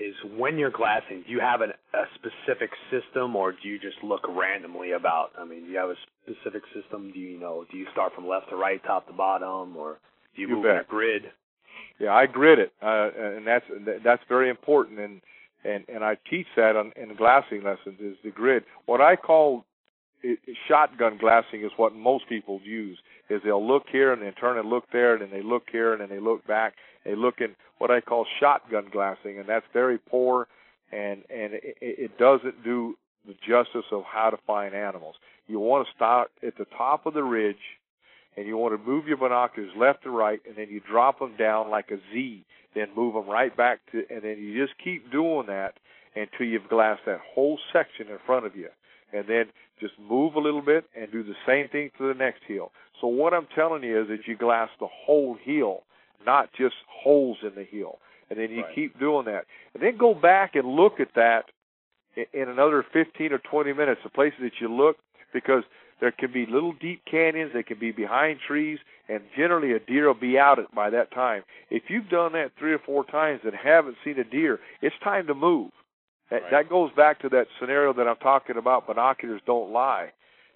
is 0.00 0.14
when 0.36 0.56
you're 0.56 0.70
glassing, 0.70 1.22
do 1.26 1.32
you 1.32 1.40
have 1.40 1.60
an, 1.60 1.72
a 1.92 2.04
specific 2.16 2.70
system 2.90 3.36
or 3.36 3.52
do 3.52 3.68
you 3.68 3.78
just 3.78 4.02
look 4.02 4.22
randomly 4.28 4.92
about? 4.92 5.30
I 5.38 5.44
mean, 5.44 5.64
do 5.66 5.70
you 5.70 5.76
have 5.76 5.90
a 5.90 6.00
specific 6.24 6.62
system? 6.74 7.12
Do 7.12 7.18
you, 7.18 7.30
you 7.30 7.40
know, 7.40 7.66
do 7.70 7.76
you 7.76 7.86
start 7.92 8.14
from 8.14 8.26
left 8.26 8.48
to 8.48 8.56
right, 8.56 8.82
top 8.84 9.06
to 9.08 9.12
bottom, 9.12 9.76
or 9.76 9.98
do 10.34 10.42
you, 10.42 10.48
you 10.48 10.54
move 10.54 10.64
bet. 10.64 10.72
in 10.72 10.80
a 10.80 10.84
grid? 10.84 11.22
Yeah, 12.00 12.14
I 12.14 12.24
grid 12.26 12.58
it, 12.58 12.72
uh, 12.82 13.10
and 13.14 13.46
that's 13.46 13.66
that's 14.02 14.22
very 14.26 14.48
important, 14.48 14.98
and 14.98 15.20
and 15.64 15.84
and 15.88 16.02
I 16.02 16.16
teach 16.28 16.46
that 16.56 16.74
on, 16.74 16.92
in 16.96 17.14
glassing 17.14 17.62
lessons 17.62 18.00
is 18.00 18.16
the 18.24 18.30
grid. 18.30 18.64
What 18.86 19.02
I 19.02 19.16
call 19.16 19.66
it, 20.22 20.38
shotgun 20.66 21.18
glassing 21.18 21.62
is 21.62 21.70
what 21.76 21.94
most 21.94 22.26
people 22.28 22.58
use. 22.64 22.98
Is 23.28 23.42
they'll 23.44 23.66
look 23.66 23.84
here 23.92 24.12
and 24.14 24.22
then 24.22 24.32
turn 24.32 24.58
and 24.58 24.70
look 24.70 24.84
there, 24.92 25.12
and 25.12 25.22
then 25.22 25.30
they 25.30 25.42
look 25.42 25.64
here 25.70 25.92
and 25.92 26.00
then 26.00 26.08
they 26.08 26.20
look 26.20 26.46
back. 26.46 26.74
They 27.04 27.14
look 27.14 27.40
in 27.40 27.54
what 27.78 27.90
I 27.90 28.00
call 28.00 28.26
shotgun 28.40 28.86
glassing, 28.90 29.38
and 29.38 29.46
that's 29.46 29.66
very 29.72 29.98
poor, 29.98 30.48
and 30.90 31.22
and 31.28 31.52
it, 31.52 31.76
it 31.80 32.18
doesn't 32.18 32.64
do 32.64 32.96
the 33.26 33.34
justice 33.46 33.84
of 33.92 34.04
how 34.04 34.30
to 34.30 34.38
find 34.46 34.74
animals. 34.74 35.16
You 35.46 35.60
want 35.60 35.86
to 35.86 35.92
start 35.94 36.30
at 36.46 36.56
the 36.56 36.66
top 36.76 37.04
of 37.04 37.12
the 37.12 37.22
ridge, 37.22 37.56
and 38.40 38.48
you 38.48 38.56
want 38.56 38.72
to 38.72 38.90
move 38.90 39.06
your 39.06 39.18
binoculars 39.18 39.70
left 39.76 40.04
to 40.04 40.10
right, 40.10 40.40
and 40.48 40.56
then 40.56 40.68
you 40.70 40.80
drop 40.80 41.18
them 41.18 41.36
down 41.38 41.68
like 41.68 41.90
a 41.90 41.98
Z, 42.10 42.42
then 42.74 42.86
move 42.96 43.12
them 43.12 43.28
right 43.28 43.54
back 43.54 43.80
to, 43.92 44.02
and 44.08 44.22
then 44.22 44.38
you 44.38 44.58
just 44.58 44.78
keep 44.82 45.12
doing 45.12 45.46
that 45.48 45.74
until 46.16 46.46
you've 46.46 46.68
glassed 46.70 47.02
that 47.04 47.20
whole 47.34 47.58
section 47.70 48.08
in 48.08 48.16
front 48.24 48.46
of 48.46 48.56
you, 48.56 48.68
and 49.12 49.26
then 49.28 49.44
just 49.78 49.92
move 50.00 50.36
a 50.36 50.40
little 50.40 50.62
bit 50.62 50.84
and 50.98 51.12
do 51.12 51.22
the 51.22 51.34
same 51.46 51.68
thing 51.68 51.90
to 51.98 52.08
the 52.08 52.14
next 52.14 52.40
hill. 52.48 52.72
So 52.98 53.08
what 53.08 53.34
I'm 53.34 53.46
telling 53.54 53.82
you 53.82 54.00
is 54.00 54.08
that 54.08 54.26
you 54.26 54.38
glass 54.38 54.70
the 54.80 54.88
whole 54.88 55.36
hill 55.42 55.82
not 56.24 56.50
just 56.58 56.74
holes 56.88 57.38
in 57.42 57.54
the 57.54 57.64
heel. 57.64 57.98
And 58.28 58.38
then 58.38 58.50
you 58.50 58.62
right. 58.62 58.74
keep 58.74 58.98
doing 58.98 59.24
that. 59.26 59.44
And 59.74 59.82
then 59.82 59.96
go 59.98 60.14
back 60.14 60.54
and 60.54 60.68
look 60.68 61.00
at 61.00 61.08
that 61.14 61.44
in 62.32 62.48
another 62.48 62.84
15 62.92 63.32
or 63.32 63.38
20 63.38 63.72
minutes, 63.72 64.00
the 64.04 64.10
places 64.10 64.38
that 64.42 64.60
you 64.60 64.72
look, 64.72 64.96
because 65.32 65.64
there 66.00 66.12
can 66.12 66.32
be 66.32 66.46
little 66.46 66.72
deep 66.80 67.02
canyons, 67.10 67.52
they 67.52 67.62
can 67.62 67.78
be 67.78 67.92
behind 67.92 68.40
trees, 68.46 68.78
and 69.08 69.20
generally 69.36 69.72
a 69.72 69.78
deer 69.78 70.06
will 70.06 70.14
be 70.14 70.38
out 70.38 70.58
by 70.74 70.90
that 70.90 71.12
time. 71.12 71.42
If 71.70 71.84
you've 71.88 72.08
done 72.08 72.32
that 72.32 72.52
three 72.58 72.72
or 72.72 72.78
four 72.78 73.04
times 73.04 73.40
and 73.44 73.52
haven't 73.54 73.96
seen 74.04 74.18
a 74.18 74.24
deer, 74.24 74.60
it's 74.80 74.96
time 75.02 75.26
to 75.26 75.34
move. 75.34 75.70
That, 76.30 76.42
right. 76.42 76.50
that 76.50 76.68
goes 76.70 76.90
back 76.96 77.20
to 77.20 77.28
that 77.30 77.46
scenario 77.58 77.92
that 77.94 78.06
I'm 78.06 78.16
talking 78.16 78.56
about. 78.56 78.86
Binoculars 78.86 79.42
don't 79.46 79.72
lie. 79.72 80.12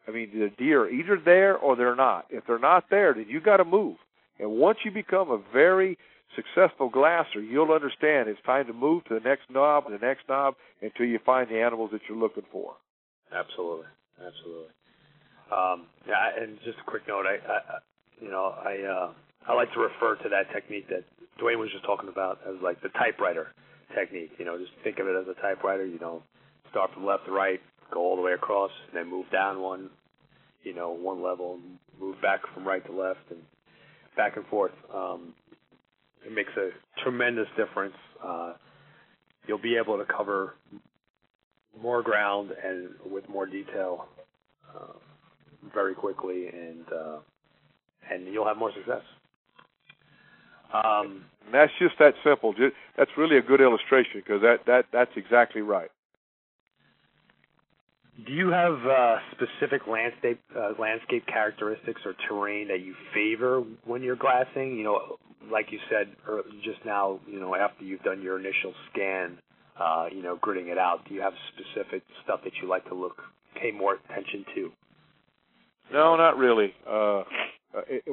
I 0.07 0.11
mean, 0.11 0.31
the 0.33 0.51
deer 0.57 0.83
are 0.85 0.91
either 0.91 1.19
there 1.23 1.57
or 1.57 1.77
they're 1.77 1.97
not. 1.97 2.27
If 2.31 2.45
they're 2.47 2.59
not 2.59 2.85
there, 2.91 3.15
then 3.15 3.27
you 3.29 3.41
got 3.41 3.57
to 3.59 3.65
move. 3.65 3.97
And 4.39 4.53
once 4.53 4.79
you 4.85 4.91
become 4.91 5.31
a 5.31 5.41
very 5.53 5.99
successful 6.37 6.89
glasser, 6.89 7.41
you'll 7.41 7.73
understand 7.73 8.29
it's 8.29 8.41
time 8.45 8.67
to 8.67 8.73
move 8.73 9.05
to 9.05 9.15
the 9.15 9.21
next 9.21 9.51
knob, 9.51 9.85
the 9.91 9.99
next 9.99 10.29
knob, 10.29 10.55
until 10.83 11.07
you 11.07 11.19
find 11.25 11.49
the 11.49 11.61
animals 11.61 11.91
that 11.93 12.03
you're 12.09 12.19
looking 12.19 12.45
for. 12.53 12.75
Absolutely, 13.33 13.87
absolutely. 14.19 14.71
Um, 15.55 15.87
yeah, 16.09 16.43
and 16.43 16.59
just 16.65 16.79
a 16.81 16.91
quick 16.91 17.03
note, 17.07 17.27
I, 17.27 17.37
I 17.47 17.79
you 18.21 18.31
know, 18.31 18.55
I 18.59 18.83
uh, 18.83 19.13
I 19.47 19.55
like 19.55 19.73
to 19.75 19.81
refer 19.81 20.17
to 20.23 20.29
that 20.31 20.53
technique 20.53 20.89
that 20.89 21.05
Duwane 21.41 21.59
was 21.59 21.71
just 21.71 21.85
talking 21.85 22.09
about 22.09 22.41
as 22.49 22.57
like 22.63 22.81
the 22.83 22.89
typewriter 22.91 23.53
technique. 23.95 24.33
You 24.39 24.45
know, 24.45 24.59
just 24.59 24.73
think 24.83 24.99
of 24.99 25.07
it 25.07 25.15
as 25.17 25.27
a 25.29 25.41
typewriter. 25.41 25.87
You 25.87 25.99
know, 25.99 26.23
start 26.71 26.93
from 26.93 27.07
left 27.07 27.27
to 27.27 27.33
right, 27.33 27.61
go 27.93 28.01
all 28.01 28.17
the 28.17 28.23
way 28.23 28.33
across, 28.33 28.71
and 28.89 28.97
then 28.97 29.11
move 29.11 29.27
down 29.31 29.61
one, 29.61 29.91
you 30.65 30.75
know, 30.75 30.91
one 30.91 31.23
level, 31.23 31.61
move 32.01 32.21
back 32.21 32.41
from 32.53 32.67
right 32.67 32.85
to 32.87 32.93
left, 32.93 33.21
and 33.31 33.41
back 34.17 34.37
and 34.37 34.47
forth. 34.47 34.73
Um, 34.93 35.35
it 36.27 36.33
makes 36.33 36.53
a 36.57 36.71
tremendous 37.03 37.49
difference. 37.57 37.95
Uh, 38.23 38.55
you'll 39.47 39.59
be 39.59 39.77
able 39.77 39.99
to 39.99 40.05
cover 40.05 40.55
more 41.81 42.03
ground 42.03 42.51
and 42.65 42.91
with 43.11 43.29
more 43.29 43.47
detail 43.47 44.07
uh, 44.75 44.93
very 45.73 45.95
quickly, 45.95 46.49
and 46.49 46.85
uh, 46.93 47.19
and 48.11 48.27
you'll 48.27 48.47
have 48.47 48.57
more 48.57 48.73
success. 48.73 49.03
Um, 50.73 51.25
and 51.47 51.55
that's 51.55 51.73
just 51.79 51.95
that 51.99 52.15
simple. 52.25 52.53
Just, 52.53 52.75
that's 52.97 53.11
really 53.17 53.37
a 53.39 53.43
good 53.43 53.61
illustration 53.61 54.13
because 54.15 54.43
that 54.43 54.67
that 54.67 54.87
that's 54.93 55.13
exactly 55.17 55.63
right. 55.63 55.91
Do 58.27 58.33
you 58.33 58.51
have 58.51 58.75
uh, 58.87 59.17
specific 59.33 59.89
landscape 59.89 60.41
uh, 60.57 60.73
landscape 60.79 61.27
characteristics 61.27 62.01
or 62.05 62.15
terrain 62.29 62.69
that 62.69 62.81
you 62.81 62.95
favor 63.13 63.63
when 63.85 64.03
you're 64.03 64.17
glassing? 64.17 64.77
You 64.77 64.85
know, 64.85 65.17
like 65.51 65.73
you 65.73 65.79
said 65.91 66.09
just 66.63 66.85
now, 66.85 67.19
you 67.27 67.41
know, 67.41 67.55
after 67.55 67.85
you've 67.85 68.03
done 68.03 68.23
your 68.23 68.39
initial 68.39 68.73
scan, 68.91 69.39
uh, 69.79 70.07
you 70.13 70.23
know, 70.23 70.37
gridding 70.37 70.69
it 70.69 70.79
out, 70.79 71.01
do 71.09 71.15
you 71.15 71.21
have 71.23 71.33
specific 71.55 72.03
stuff 72.23 72.41
that 72.45 72.53
you 72.63 72.69
like 72.69 72.87
to 72.89 72.95
look 72.95 73.21
pay 73.61 73.73
more 73.73 73.99
attention 74.09 74.45
to? 74.55 74.73
No, 75.93 76.17
not 76.17 76.37
really. 76.37 76.75
Uh, 76.87 77.21
uh 77.21 77.25
it, 77.89 78.05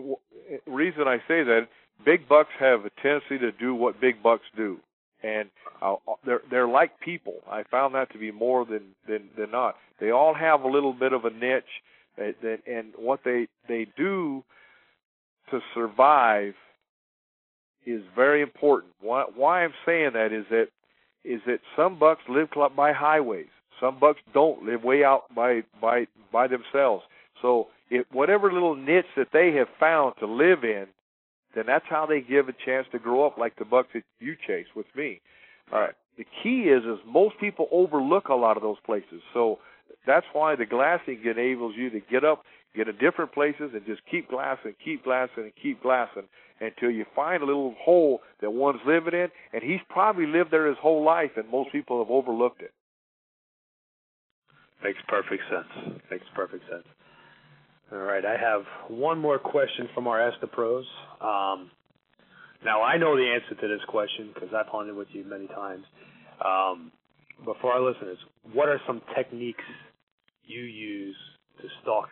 it, 0.50 0.62
reason 0.68 1.08
I 1.08 1.18
say 1.28 1.44
that, 1.44 1.68
big 2.06 2.28
bucks 2.28 2.50
have 2.60 2.86
a 2.86 2.90
tendency 3.02 3.38
to 3.40 3.52
do 3.52 3.76
what 3.76 4.02
big 4.02 4.22
bucks 4.22 4.44
do, 4.56 4.78
and 5.24 5.50
uh, 5.82 5.96
they're 6.26 6.42
they're 6.50 6.68
like 6.68 7.00
people. 7.00 7.36
I 7.50 7.64
found 7.64 7.96
that 7.96 8.12
to 8.14 8.18
be 8.18 8.32
more 8.32 8.66
than 8.66 8.96
than 9.08 9.30
than 9.38 9.52
not. 9.52 9.76
They 10.00 10.12
all 10.12 10.34
have 10.34 10.62
a 10.62 10.68
little 10.68 10.94
bit 10.94 11.14
of 11.14 11.26
a 11.26 11.30
niche, 11.30 11.64
that, 12.18 12.36
that 12.42 12.60
and 12.68 12.94
what 12.98 13.22
they 13.24 13.48
they 13.68 13.88
do 13.98 14.44
to 15.52 15.60
survive 15.74 16.54
is 17.86 18.02
very 18.16 18.42
important. 18.42 18.94
Why, 19.02 19.26
why 19.36 19.64
I'm 19.64 19.74
saying 19.86 20.12
that 20.14 20.32
is 20.32 20.46
that 20.50 20.68
is 21.24 21.42
that 21.46 21.60
some 21.76 22.00
bucks 22.00 22.22
live 22.28 22.50
by 22.76 22.94
highways. 22.94 23.48
Some 23.80 24.00
bucks 24.00 24.20
don't 24.34 24.64
live 24.64 24.84
way 24.84 25.04
out 25.04 25.24
by 25.36 25.64
by 25.82 26.08
by 26.32 26.48
themselves. 26.48 27.04
So 27.42 27.68
if 27.90 28.06
whatever 28.12 28.52
little 28.52 28.76
niche 28.76 29.06
that 29.18 29.30
they 29.34 29.54
have 29.54 29.68
found 29.80 30.16
to 30.20 30.26
live 30.26 30.64
in, 30.64 30.88
then 31.56 31.66
that's 31.68 31.86
how 31.90 32.06
they 32.06 32.22
give 32.22 32.48
a 32.48 32.54
chance 32.66 32.88
to 32.92 33.00
grow 33.00 33.26
up 33.26 33.38
like 33.38 33.58
the 33.58 33.66
bucks 33.66 33.90
that 33.94 34.04
you 34.20 34.36
chase 34.48 34.68
with 34.76 34.86
me. 34.96 35.22
Uh, 35.74 35.88
the 36.18 36.26
key 36.44 36.70
is 36.70 36.84
is 36.84 37.00
most 37.06 37.36
people 37.40 37.68
overlook 37.72 38.30
a 38.30 38.36
lot 38.36 38.58
of 38.58 38.64
those 38.64 38.80
places. 38.86 39.22
So 39.34 39.60
that's 40.06 40.26
why 40.34 40.56
the 40.56 40.66
glassing 40.66 41.22
enables 41.26 41.76
you 41.76 41.90
to 41.90 42.00
get 42.00 42.24
up, 42.24 42.44
get 42.76 42.86
to 42.86 42.94
different 42.94 43.34
places, 43.34 43.72
and 43.74 43.86
just 43.86 44.02
keep 44.10 44.30
glassing, 44.30 44.76
keep 44.84 45.04
glassing, 45.04 45.44
and 45.44 45.52
keep 45.62 45.82
glassing 45.82 46.28
until 46.60 46.92
you 46.92 47.06
find 47.16 47.42
a 47.42 47.46
little 47.46 47.76
hole 47.80 48.22
that 48.42 48.52
one's 48.52 48.82
living 48.86 49.14
in, 49.14 49.28
and 49.54 49.64
he's 49.64 49.80
probably 49.90 50.28
lived 50.28 50.52
there 50.52 50.68
his 50.68 50.78
whole 50.80 51.04
life, 51.04 51.32
and 51.36 51.50
most 51.50 51.72
people 51.72 52.00
have 52.00 52.12
overlooked 52.12 52.62
it. 52.62 52.72
Makes 54.84 55.00
perfect 55.08 55.44
sense. 55.50 56.00
Makes 56.10 56.26
perfect 56.36 56.64
sense. 56.70 56.86
All 57.92 57.98
right, 57.98 58.24
I 58.24 58.38
have 58.38 58.62
one 58.88 59.20
more 59.20 59.38
question 59.38 59.90
from 59.94 60.08
our 60.08 60.22
Ask 60.22 60.40
the 60.40 60.48
Pros. 60.48 60.86
Um, 61.20 61.70
now 62.64 62.82
I 62.82 62.98
know 62.98 63.18
the 63.18 63.28
answer 63.28 63.60
to 63.60 63.68
this 63.68 63.84
question 63.88 64.30
because 64.34 64.50
I've 64.56 64.68
hunted 64.68 64.96
with 64.96 65.10
you 65.12 65.26
many 65.26 65.48
times. 65.48 65.84
Um, 66.44 66.92
but 67.46 67.58
for 67.60 67.74
our 67.74 67.82
listeners, 67.82 68.18
what 68.54 68.70
are 68.70 68.80
some 68.88 69.02
techniques 69.16 69.64
you 70.46 70.62
use 70.62 71.18
to 71.62 71.68
stalk 71.82 72.10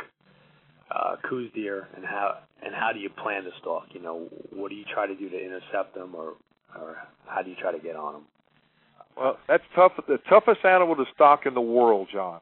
uh, 0.93 1.15
Coues 1.29 1.51
deer, 1.53 1.87
and 1.95 2.03
how 2.03 2.39
and 2.63 2.73
how 2.73 2.91
do 2.93 2.99
you 2.99 3.09
plan 3.09 3.43
to 3.43 3.51
stalk? 3.61 3.85
You 3.91 4.01
know, 4.01 4.27
what 4.51 4.69
do 4.69 4.75
you 4.75 4.85
try 4.91 5.07
to 5.07 5.15
do 5.15 5.29
to 5.29 5.37
intercept 5.37 5.95
them, 5.95 6.15
or 6.15 6.33
or 6.77 6.97
how 7.27 7.41
do 7.41 7.49
you 7.49 7.55
try 7.55 7.71
to 7.71 7.79
get 7.79 7.95
on 7.95 8.13
them? 8.13 8.23
Well, 9.15 9.37
that's 9.47 9.63
tough. 9.75 9.93
The 10.07 10.17
toughest 10.29 10.65
animal 10.65 10.95
to 10.95 11.05
stalk 11.13 11.45
in 11.45 11.53
the 11.53 11.61
world, 11.61 12.07
John, 12.11 12.41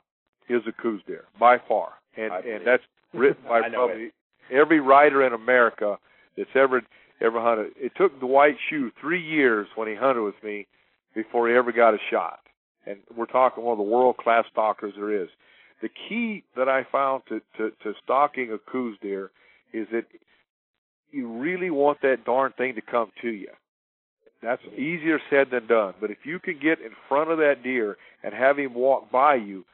is 0.50 0.62
a 0.67 0.71
Coues 0.71 1.02
deer 1.06 1.26
by 1.39 1.58
far, 1.67 1.93
and 2.15 2.32
and 2.32 2.65
that's 2.65 2.84
written 3.17 3.43
by 3.47 3.69
probably 3.69 4.12
every 4.51 4.80
writer 4.80 5.25
in 5.25 5.34
America 5.34 5.97
that's 6.38 6.49
ever 6.56 6.82
ever 7.19 7.41
hunted. 7.41 7.71
It 7.77 7.93
took 7.97 8.19
Dwight 8.19 8.56
Schuh 8.71 8.91
three 9.01 9.21
years 9.21 9.67
when 9.75 9.88
he 9.88 9.95
hunted 9.95 10.21
with 10.21 10.36
me 10.43 10.67
before 11.15 11.49
he 11.49 11.56
ever 11.56 11.71
got 11.71 11.93
a 11.93 11.97
shot, 12.12 12.39
and 12.86 12.97
we're 13.15 13.25
talking 13.25 13.63
one 13.63 13.71
of 13.71 13.77
the 13.80 13.91
world 13.91 14.17
class 14.17 14.45
stalkers 14.51 14.93
there 14.95 15.12
is 15.12 15.30
the 15.82 15.89
key 15.89 16.43
that 16.56 16.67
I 16.67 16.86
found 16.91 17.23
to, 17.30 17.41
to, 17.58 17.71
to 17.84 17.93
stalking 18.03 18.51
a 18.51 18.58
Coues 18.58 18.97
deer 19.01 19.32
is 19.73 19.88
that 19.91 20.06
you 21.12 21.27
really 21.27 21.69
want 21.69 22.01
that 22.01 22.25
darn 22.25 22.53
thing 22.53 22.75
to 22.75 22.82
come 22.82 23.12
to 23.21 23.30
you. 23.30 23.49
That's 24.41 24.62
easier 24.75 25.19
said 25.30 25.47
than 25.51 25.67
done. 25.67 25.93
But 25.99 26.12
if 26.12 26.19
you 26.23 26.39
can 26.39 26.60
get 26.60 26.80
in 26.80 26.91
front 27.08 27.32
of 27.32 27.38
that 27.39 27.63
deer 27.63 27.97
and 28.23 28.34
have 28.34 28.58
him 28.58 28.73
walk 28.73 29.12
by 29.12 29.36
you, 29.36 29.65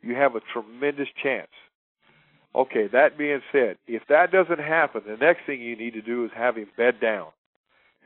you 0.00 0.14
have 0.14 0.34
a 0.36 0.40
tremendous 0.52 1.08
chance. 1.22 1.50
Okay, 2.54 2.86
that 2.92 3.16
being 3.16 3.40
said, 3.50 3.78
if 3.86 4.02
that 4.08 4.30
doesn't 4.30 4.60
happen, 4.60 5.02
the 5.06 5.16
next 5.16 5.46
thing 5.46 5.60
you 5.60 5.76
need 5.76 5.94
to 5.94 6.02
do 6.02 6.24
is 6.24 6.30
have 6.36 6.56
him 6.56 6.68
bed 6.76 7.00
down. 7.00 7.28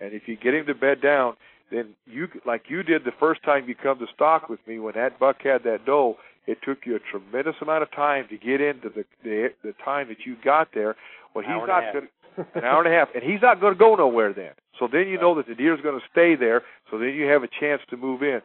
And 0.00 0.12
if 0.12 0.22
you 0.26 0.36
get 0.36 0.54
him 0.54 0.66
to 0.66 0.74
bed 0.74 1.00
down, 1.02 1.34
then 1.70 1.94
you 2.06 2.28
like 2.44 2.64
you 2.68 2.82
did 2.84 3.04
the 3.04 3.12
first 3.18 3.42
time 3.42 3.68
you 3.68 3.74
come 3.74 3.98
to 3.98 4.06
stock 4.14 4.48
with 4.48 4.60
me 4.68 4.78
when 4.78 4.94
that 4.94 5.18
buck 5.18 5.38
had 5.42 5.64
that 5.64 5.84
doe, 5.84 6.16
it 6.46 6.58
took 6.62 6.86
you 6.86 6.94
a 6.94 7.00
tremendous 7.00 7.56
amount 7.60 7.82
of 7.82 7.90
time 7.90 8.26
to 8.30 8.36
get 8.36 8.60
into 8.60 8.88
the 8.88 9.04
the, 9.24 9.48
the 9.64 9.74
time 9.84 10.08
that 10.08 10.18
you 10.24 10.36
got 10.44 10.68
there. 10.74 10.94
Well, 11.34 11.42
he's 11.42 11.66
not 11.66 11.92
going 11.92 12.08
an 12.54 12.64
hour 12.64 12.82
and 12.84 12.92
a 12.92 12.96
half, 12.96 13.08
and 13.14 13.22
he's 13.24 13.42
not 13.42 13.60
going 13.60 13.72
to 13.72 13.78
go 13.78 13.94
nowhere 13.94 14.32
then. 14.32 14.52
So 14.78 14.88
then 14.90 15.08
you 15.08 15.18
know 15.18 15.34
that 15.36 15.46
the 15.46 15.54
deer's 15.54 15.80
going 15.80 15.98
to 15.98 16.06
stay 16.10 16.36
there. 16.36 16.62
So 16.90 16.98
then 16.98 17.08
you 17.10 17.26
have 17.26 17.42
a 17.42 17.48
chance 17.48 17.82
to 17.90 17.96
move 17.96 18.22
in. 18.22 18.40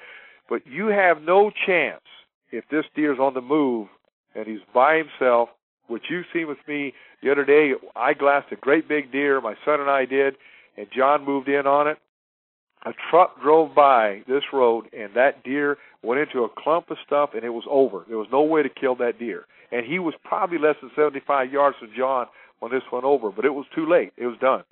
But 0.49 0.65
you 0.65 0.87
have 0.87 1.21
no 1.21 1.51
chance 1.65 2.01
if 2.51 2.65
this 2.69 2.85
deer's 2.95 3.19
on 3.19 3.33
the 3.33 3.41
move 3.41 3.87
and 4.35 4.47
he's 4.47 4.59
by 4.73 4.97
himself. 4.97 5.49
Which 5.87 6.03
you've 6.09 6.25
seen 6.33 6.47
with 6.47 6.59
me 6.67 6.93
the 7.21 7.31
other 7.31 7.45
day, 7.45 7.73
I 7.95 8.13
glassed 8.13 8.51
a 8.51 8.55
great 8.55 8.87
big 8.87 9.11
deer. 9.11 9.41
My 9.41 9.55
son 9.65 9.81
and 9.81 9.89
I 9.89 10.05
did, 10.05 10.35
and 10.77 10.87
John 10.95 11.25
moved 11.25 11.49
in 11.49 11.67
on 11.67 11.87
it 11.87 11.97
a 12.85 12.93
truck 13.09 13.39
drove 13.41 13.75
by 13.75 14.23
this 14.27 14.43
road 14.51 14.85
and 14.93 15.13
that 15.13 15.43
deer 15.43 15.77
went 16.01 16.19
into 16.19 16.43
a 16.43 16.49
clump 16.49 16.89
of 16.89 16.97
stuff 17.05 17.31
and 17.33 17.43
it 17.43 17.49
was 17.49 17.63
over. 17.69 18.03
There 18.07 18.17
was 18.17 18.27
no 18.31 18.41
way 18.41 18.63
to 18.63 18.69
kill 18.69 18.95
that 18.95 19.19
deer. 19.19 19.45
And 19.71 19.85
he 19.85 19.99
was 19.99 20.15
probably 20.23 20.57
less 20.57 20.75
than 20.81 20.91
75 20.95 21.51
yards 21.51 21.77
from 21.79 21.91
John 21.95 22.25
when 22.59 22.71
this 22.71 22.83
went 22.91 23.05
over, 23.05 23.31
but 23.31 23.45
it 23.45 23.53
was 23.53 23.65
too 23.73 23.87
late. 23.87 24.13
It 24.17 24.25
was 24.25 24.37
done. 24.39 24.63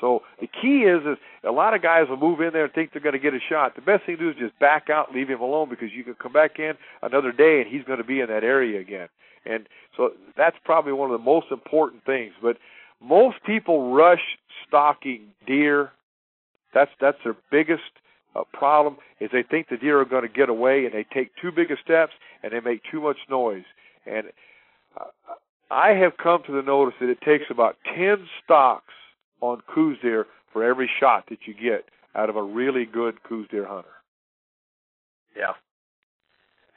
So 0.00 0.22
the 0.40 0.46
key 0.46 0.82
is, 0.82 1.02
is 1.06 1.18
a 1.44 1.50
lot 1.50 1.74
of 1.74 1.82
guys 1.82 2.06
will 2.08 2.16
move 2.16 2.40
in 2.40 2.52
there 2.52 2.64
and 2.64 2.72
think 2.72 2.92
they're 2.92 3.02
going 3.02 3.14
to 3.14 3.18
get 3.18 3.34
a 3.34 3.40
shot. 3.48 3.74
The 3.74 3.82
best 3.82 4.06
thing 4.06 4.16
to 4.16 4.22
do 4.22 4.30
is 4.30 4.36
just 4.36 4.58
back 4.58 4.90
out, 4.90 5.12
leave 5.12 5.28
him 5.28 5.40
alone 5.40 5.68
because 5.68 5.88
you 5.92 6.04
can 6.04 6.14
come 6.14 6.32
back 6.32 6.58
in 6.58 6.74
another 7.02 7.32
day 7.32 7.60
and 7.60 7.70
he's 7.70 7.84
going 7.84 7.98
to 7.98 8.04
be 8.04 8.20
in 8.20 8.28
that 8.28 8.44
area 8.44 8.80
again. 8.80 9.08
And 9.44 9.66
so 9.96 10.10
that's 10.36 10.56
probably 10.64 10.92
one 10.92 11.10
of 11.10 11.18
the 11.18 11.24
most 11.24 11.46
important 11.50 12.04
things. 12.04 12.32
But 12.40 12.58
most 13.00 13.36
people 13.44 13.92
rush 13.92 14.22
stalking 14.66 15.28
deer 15.46 15.92
that's 16.74 16.90
that's 17.00 17.18
their 17.24 17.36
biggest 17.50 17.82
uh, 18.34 18.44
problem 18.52 18.96
is 19.20 19.30
they 19.32 19.42
think 19.42 19.68
the 19.68 19.76
deer 19.76 20.00
are 20.00 20.04
going 20.04 20.22
to 20.22 20.28
get 20.28 20.48
away 20.48 20.84
and 20.84 20.94
they 20.94 21.04
take 21.12 21.30
too 21.40 21.50
big 21.50 21.70
of 21.70 21.78
steps 21.82 22.12
and 22.42 22.52
they 22.52 22.60
make 22.60 22.82
too 22.90 23.00
much 23.00 23.16
noise. 23.30 23.64
And 24.06 24.26
uh, 24.98 25.04
I 25.70 25.90
have 25.90 26.16
come 26.16 26.42
to 26.46 26.52
the 26.52 26.62
notice 26.62 26.94
that 27.00 27.08
it 27.08 27.20
takes 27.20 27.44
about 27.50 27.76
ten 27.84 28.26
stalks 28.44 28.94
on 29.40 29.60
Coues 29.72 29.98
deer 30.02 30.26
for 30.52 30.64
every 30.64 30.90
shot 31.00 31.24
that 31.30 31.38
you 31.46 31.54
get 31.54 31.84
out 32.14 32.30
of 32.30 32.36
a 32.36 32.42
really 32.42 32.84
good 32.84 33.22
Coues 33.22 33.46
deer 33.50 33.66
hunter. 33.66 33.88
Yeah, 35.36 35.52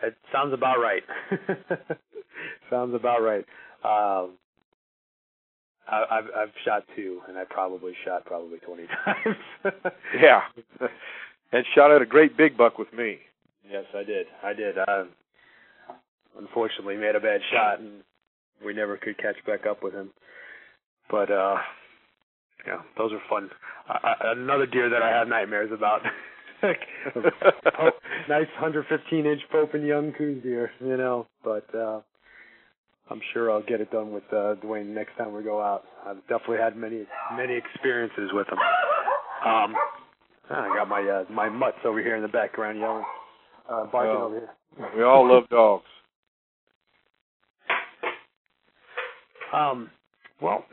it 0.03 0.15
sounds 0.31 0.53
about 0.53 0.77
right. 0.79 1.03
sounds 2.69 2.93
about 2.93 3.21
right. 3.21 3.45
Um, 3.83 4.31
I, 5.87 6.03
I've 6.11 6.25
I've 6.37 6.53
shot 6.63 6.83
two, 6.95 7.21
and 7.27 7.37
I 7.37 7.43
probably 7.49 7.93
shot 8.05 8.25
probably 8.25 8.59
twenty 8.59 8.85
times. 9.05 9.73
yeah, 10.21 10.41
and 11.51 11.65
shot 11.73 11.91
at 11.91 12.01
a 12.01 12.05
great 12.05 12.37
big 12.37 12.57
buck 12.57 12.77
with 12.77 12.93
me. 12.93 13.17
Yes, 13.69 13.85
I 13.95 14.03
did. 14.03 14.27
I 14.43 14.53
did. 14.53 14.77
I 14.77 15.05
unfortunately 16.37 16.97
made 16.97 17.15
a 17.15 17.19
bad 17.19 17.41
shot, 17.51 17.79
and 17.79 18.03
we 18.63 18.73
never 18.73 18.97
could 18.97 19.17
catch 19.17 19.37
back 19.45 19.65
up 19.65 19.81
with 19.83 19.93
him. 19.93 20.11
But 21.09 21.31
uh 21.31 21.57
yeah, 22.67 22.81
those 22.97 23.11
are 23.11 23.21
fun. 23.29 23.49
Uh, 23.89 24.13
another 24.37 24.65
deer 24.65 24.89
that 24.89 25.01
I 25.01 25.09
have 25.09 25.27
nightmares 25.27 25.71
about. 25.73 26.01
Pope, 26.61 26.75
nice 28.29 28.47
115 28.59 29.25
inch 29.25 29.41
Pope 29.51 29.73
and 29.73 29.85
Young 29.85 30.13
Coues 30.13 30.43
deer, 30.43 30.71
you 30.79 30.97
know. 30.97 31.27
But 31.43 31.73
uh 31.75 32.01
I'm 33.09 33.21
sure 33.33 33.51
I'll 33.51 33.63
get 33.63 33.81
it 33.81 33.91
done 33.91 34.13
with 34.13 34.23
uh, 34.31 34.55
Duwane 34.63 34.85
next 34.87 35.17
time 35.17 35.33
we 35.35 35.43
go 35.43 35.61
out. 35.61 35.83
I've 36.05 36.21
definitely 36.29 36.59
had 36.59 36.77
many 36.77 37.03
many 37.35 37.55
experiences 37.55 38.29
with 38.31 38.47
him. 38.47 38.57
Um, 39.45 39.75
I 40.49 40.73
got 40.77 40.87
my 40.87 41.01
uh, 41.01 41.31
my 41.31 41.49
mutts 41.49 41.79
over 41.83 42.01
here 42.01 42.15
in 42.15 42.21
the 42.21 42.29
background 42.29 42.79
yelling, 42.79 43.03
uh, 43.69 43.85
barking 43.87 44.15
well, 44.15 44.27
over 44.27 44.35
here. 44.35 44.89
we 44.95 45.03
all 45.03 45.27
love 45.27 45.49
dogs. 45.49 45.83
Um, 49.53 49.89
well, 50.41 50.63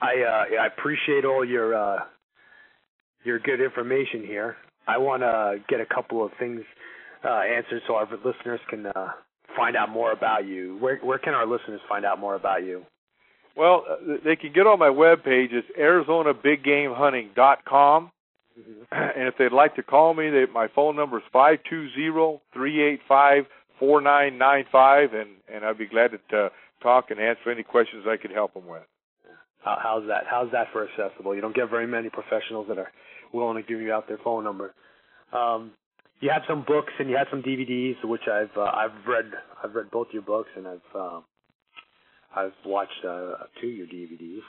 I 0.00 0.22
uh, 0.22 0.44
I 0.62 0.66
appreciate 0.66 1.24
all 1.24 1.44
your 1.44 1.74
uh, 1.74 2.04
your 3.24 3.38
good 3.38 3.60
information 3.60 4.26
here. 4.26 4.56
I 4.86 4.98
want 4.98 5.22
to 5.22 5.56
get 5.68 5.80
a 5.80 5.86
couple 5.86 6.24
of 6.24 6.32
things 6.38 6.62
uh, 7.24 7.40
answered 7.40 7.82
so 7.86 7.96
our 7.96 8.08
listeners 8.24 8.60
can 8.68 8.86
uh, 8.86 9.08
find 9.56 9.76
out 9.76 9.88
more 9.90 10.12
about 10.12 10.46
you, 10.46 10.76
where 10.80 10.98
where 10.98 11.18
can 11.18 11.34
our 11.34 11.46
listeners 11.46 11.80
find 11.88 12.04
out 12.04 12.18
more 12.18 12.34
about 12.34 12.64
you? 12.64 12.84
Well, 13.56 13.84
uh, 13.90 13.96
they 14.24 14.36
can 14.36 14.52
get 14.52 14.66
on 14.66 14.78
my 14.78 14.88
webpage. 14.88 15.52
It's 15.52 15.66
ArizonaBigGameHunting.com. 15.78 18.10
Mm-hmm. 18.58 18.82
And 18.92 19.28
if 19.28 19.34
they'd 19.38 19.52
like 19.52 19.76
to 19.76 19.82
call 19.82 20.14
me, 20.14 20.30
they, 20.30 20.46
my 20.52 20.66
phone 20.74 20.96
number 20.96 21.18
is 21.18 21.24
five 21.32 21.58
two 21.68 21.88
zero 21.94 22.40
three 22.52 22.82
eight 22.82 23.00
five 23.06 23.44
four 23.78 24.00
nine 24.00 24.38
nine 24.38 24.64
five, 24.72 25.14
and 25.14 25.30
and 25.52 25.64
I'd 25.64 25.78
be 25.78 25.86
glad 25.86 26.10
to 26.30 26.36
uh, 26.36 26.48
talk 26.82 27.10
and 27.10 27.20
answer 27.20 27.50
any 27.50 27.62
questions 27.62 28.06
I 28.08 28.16
could 28.16 28.32
help 28.32 28.54
them 28.54 28.66
with. 28.66 28.82
How, 29.64 29.78
how's 29.82 30.06
that? 30.08 30.24
How's 30.28 30.50
that 30.52 30.68
for 30.72 30.88
accessible? 30.88 31.34
You 31.34 31.40
don't 31.40 31.54
get 31.54 31.70
very 31.70 31.86
many 31.86 32.08
professionals 32.08 32.66
that 32.68 32.78
are 32.78 32.90
willing 33.32 33.56
to 33.56 33.68
give 33.68 33.80
you 33.80 33.92
out 33.92 34.08
their 34.08 34.18
phone 34.18 34.44
number. 34.44 34.74
Um, 35.32 35.72
you 36.20 36.30
had 36.30 36.42
some 36.48 36.64
books 36.66 36.92
and 36.98 37.08
you 37.08 37.16
had 37.16 37.28
some 37.30 37.42
DVDs, 37.42 38.04
which 38.04 38.28
I've 38.30 38.56
uh, 38.56 38.70
I've 38.74 39.06
read. 39.06 39.30
I've 39.62 39.74
read 39.74 39.90
both 39.90 40.08
your 40.12 40.22
books 40.22 40.50
and 40.56 40.66
I've 40.66 40.96
uh, 40.96 41.20
I've 42.34 42.52
watched 42.64 43.04
uh, 43.04 43.32
two 43.60 43.68
of 43.68 43.74
your 43.74 43.86
DVDs. 43.86 44.42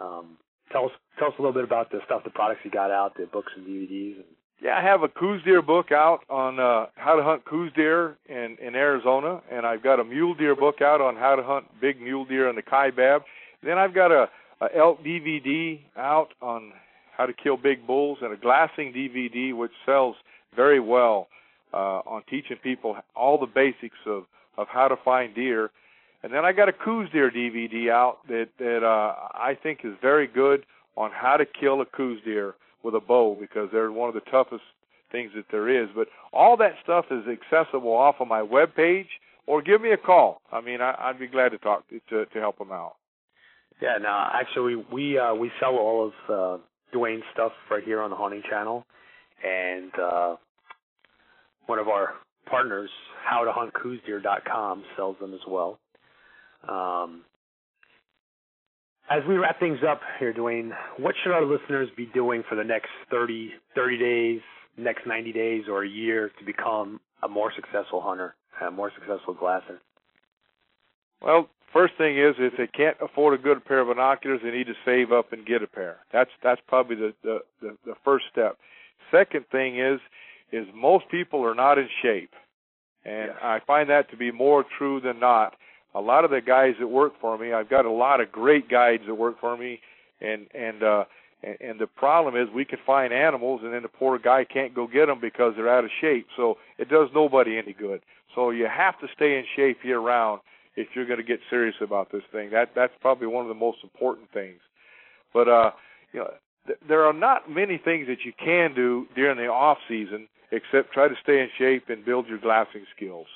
Um, 0.00 0.36
tell 0.72 0.86
us 0.86 0.90
tell 1.18 1.28
us 1.28 1.34
a 1.38 1.42
little 1.42 1.54
bit 1.54 1.64
about 1.64 1.90
the 1.90 2.00
stuff, 2.04 2.24
the 2.24 2.30
products 2.30 2.60
you 2.64 2.70
got 2.70 2.90
out, 2.90 3.16
the 3.16 3.26
books 3.26 3.52
and 3.56 3.66
DVDs. 3.66 4.16
Yeah, 4.62 4.78
I 4.78 4.82
have 4.82 5.02
a 5.02 5.08
Coues 5.08 5.42
deer 5.44 5.60
book 5.60 5.92
out 5.92 6.20
on 6.30 6.58
uh, 6.58 6.86
how 6.94 7.14
to 7.14 7.22
hunt 7.22 7.44
Coues 7.44 7.72
deer 7.76 8.16
in 8.28 8.56
in 8.60 8.74
Arizona, 8.74 9.42
and 9.50 9.66
I've 9.66 9.82
got 9.82 10.00
a 10.00 10.04
mule 10.04 10.34
deer 10.34 10.56
book 10.56 10.80
out 10.80 11.00
on 11.00 11.16
how 11.16 11.36
to 11.36 11.42
hunt 11.42 11.66
big 11.80 12.00
mule 12.00 12.24
deer 12.24 12.48
in 12.48 12.56
the 12.56 12.62
Kaibab. 12.62 13.20
Then 13.66 13.78
I've 13.78 13.94
got 13.94 14.12
a, 14.12 14.28
a 14.60 14.68
elk 14.76 15.02
DVD 15.02 15.80
out 15.96 16.28
on 16.40 16.72
how 17.16 17.26
to 17.26 17.32
kill 17.32 17.56
big 17.56 17.86
bulls, 17.86 18.18
and 18.22 18.32
a 18.32 18.36
glassing 18.36 18.92
DVD 18.92 19.54
which 19.54 19.72
sells 19.84 20.16
very 20.54 20.80
well 20.80 21.28
uh, 21.74 22.00
on 22.06 22.22
teaching 22.30 22.56
people 22.62 22.96
all 23.14 23.38
the 23.38 23.46
basics 23.46 23.98
of 24.06 24.24
of 24.56 24.68
how 24.68 24.88
to 24.88 24.96
find 25.04 25.34
deer. 25.34 25.70
And 26.22 26.32
then 26.32 26.44
I 26.44 26.52
got 26.52 26.68
a 26.68 26.72
Coues 26.72 27.10
deer 27.12 27.30
DVD 27.30 27.90
out 27.90 28.26
that 28.28 28.48
that 28.58 28.84
uh, 28.84 29.14
I 29.34 29.56
think 29.60 29.80
is 29.84 29.94
very 30.00 30.26
good 30.26 30.64
on 30.96 31.10
how 31.10 31.36
to 31.36 31.44
kill 31.44 31.80
a 31.80 31.86
Coues 31.86 32.20
deer 32.24 32.54
with 32.82 32.94
a 32.94 33.00
bow 33.00 33.36
because 33.38 33.68
they're 33.72 33.90
one 33.90 34.08
of 34.08 34.14
the 34.14 34.30
toughest 34.30 34.62
things 35.10 35.32
that 35.34 35.46
there 35.50 35.68
is. 35.68 35.88
But 35.94 36.08
all 36.32 36.56
that 36.58 36.74
stuff 36.82 37.06
is 37.10 37.24
accessible 37.26 37.92
off 37.92 38.16
of 38.20 38.28
my 38.28 38.42
web 38.42 38.74
page, 38.74 39.08
or 39.46 39.60
give 39.60 39.80
me 39.80 39.90
a 39.90 39.96
call. 39.96 40.40
I 40.52 40.60
mean, 40.60 40.80
I, 40.80 40.94
I'd 40.98 41.18
be 41.18 41.26
glad 41.26 41.50
to 41.50 41.58
talk 41.58 41.88
to, 41.88 42.00
to 42.10 42.26
to 42.26 42.38
help 42.38 42.58
them 42.58 42.70
out. 42.70 42.94
Yeah, 43.80 43.98
no, 44.00 44.28
actually, 44.32 44.76
we 44.90 45.18
uh, 45.18 45.34
we 45.34 45.50
sell 45.60 45.76
all 45.76 46.06
of 46.06 46.12
uh, 46.30 46.62
Duwane's 46.94 47.24
stuff 47.32 47.52
right 47.70 47.84
here 47.84 48.00
on 48.00 48.10
the 48.10 48.16
Hunting 48.16 48.42
Channel, 48.48 48.86
and 49.44 49.92
uh, 49.98 50.36
one 51.66 51.78
of 51.78 51.88
our 51.88 52.14
partners, 52.48 52.88
HowToHuntCouesDeer.com, 53.30 54.84
sells 54.96 55.16
them 55.20 55.34
as 55.34 55.40
well. 55.46 55.78
Um, 56.68 57.22
as 59.10 59.22
we 59.28 59.36
wrap 59.36 59.60
things 59.60 59.78
up 59.88 60.00
here, 60.18 60.32
Duwane, 60.32 60.70
what 60.98 61.14
should 61.22 61.32
our 61.32 61.44
listeners 61.44 61.88
be 61.96 62.06
doing 62.06 62.42
for 62.48 62.54
the 62.54 62.64
next 62.64 62.88
30, 63.10 63.50
30 63.74 63.98
days, 63.98 64.40
next 64.76 65.06
90 65.06 65.32
days, 65.32 65.64
or 65.70 65.84
a 65.84 65.88
year 65.88 66.30
to 66.38 66.44
become 66.44 67.00
a 67.22 67.28
more 67.28 67.52
successful 67.54 68.00
hunter, 68.00 68.34
a 68.66 68.70
more 68.70 68.90
successful 68.98 69.34
glasser? 69.34 69.80
Well, 71.20 71.48
first 71.72 71.94
thing 71.96 72.18
is 72.18 72.34
if 72.38 72.54
they 72.56 72.66
can't 72.66 72.96
afford 73.00 73.38
a 73.38 73.42
good 73.42 73.64
pair 73.64 73.80
of 73.80 73.88
binoculars, 73.88 74.40
they 74.42 74.50
need 74.50 74.66
to 74.66 74.74
save 74.84 75.12
up 75.12 75.32
and 75.32 75.46
get 75.46 75.62
a 75.62 75.66
pair. 75.66 75.98
That's 76.12 76.30
that's 76.42 76.60
probably 76.66 76.96
the 76.96 77.14
the, 77.22 77.38
the, 77.60 77.76
the 77.84 77.94
first 78.04 78.26
step. 78.30 78.58
Second 79.10 79.44
thing 79.50 79.78
is 79.78 80.00
is 80.52 80.66
most 80.74 81.08
people 81.10 81.44
are 81.44 81.54
not 81.54 81.78
in 81.78 81.88
shape, 82.02 82.34
and 83.04 83.28
yes. 83.28 83.36
I 83.42 83.60
find 83.66 83.90
that 83.90 84.10
to 84.10 84.16
be 84.16 84.30
more 84.30 84.64
true 84.78 85.00
than 85.00 85.18
not 85.20 85.54
a 85.96 86.00
lot 86.00 86.24
of 86.24 86.30
the 86.30 86.42
guys 86.42 86.74
that 86.78 86.86
work 86.86 87.14
for 87.20 87.38
me, 87.38 87.54
I've 87.54 87.70
got 87.70 87.86
a 87.86 87.90
lot 87.90 88.20
of 88.20 88.30
great 88.30 88.68
guides 88.68 89.04
that 89.06 89.14
work 89.14 89.40
for 89.40 89.56
me, 89.56 89.80
and 90.20 90.46
and 90.54 90.82
uh, 90.82 91.04
and, 91.42 91.56
and 91.60 91.80
the 91.80 91.86
problem 91.86 92.36
is 92.36 92.52
we 92.54 92.66
can 92.66 92.78
find 92.84 93.14
animals, 93.14 93.62
and 93.64 93.72
then 93.72 93.82
the 93.82 93.88
poor 93.88 94.18
guy 94.18 94.44
can't 94.44 94.74
go 94.74 94.86
get 94.86 95.06
them 95.06 95.20
because 95.20 95.54
they're 95.56 95.74
out 95.74 95.84
of 95.84 95.90
shape. 96.00 96.26
So 96.36 96.58
it 96.76 96.90
does 96.90 97.08
nobody 97.14 97.56
any 97.56 97.72
good. 97.72 98.02
So 98.34 98.50
you 98.50 98.66
have 98.66 99.00
to 99.00 99.06
stay 99.16 99.38
in 99.38 99.44
shape 99.56 99.78
year 99.82 99.98
round 99.98 100.42
if 100.76 100.88
you're 100.94 101.06
going 101.06 101.18
to 101.18 101.24
get 101.24 101.40
serious 101.50 101.74
about 101.80 102.12
this 102.12 102.22
thing. 102.32 102.50
That 102.50 102.70
that's 102.74 102.92
probably 103.00 103.26
one 103.26 103.44
of 103.44 103.48
the 103.48 103.54
most 103.54 103.78
important 103.82 104.30
things. 104.32 104.60
But 105.32 105.48
uh, 105.48 105.70
you 106.12 106.20
know, 106.20 106.30
th- 106.66 106.78
there 106.86 107.04
are 107.04 107.12
not 107.12 107.50
many 107.50 107.78
things 107.78 108.06
that 108.08 108.24
you 108.24 108.32
can 108.42 108.74
do 108.74 109.06
during 109.14 109.36
the 109.36 109.46
off 109.46 109.78
season 109.88 110.28
except 110.52 110.92
try 110.92 111.08
to 111.08 111.14
stay 111.22 111.40
in 111.40 111.48
shape 111.58 111.88
and 111.88 112.04
build 112.04 112.28
your 112.28 112.38
glassing 112.38 112.84
skills. 112.94 113.26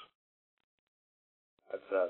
That's 1.70 1.83
uh, 1.94 2.07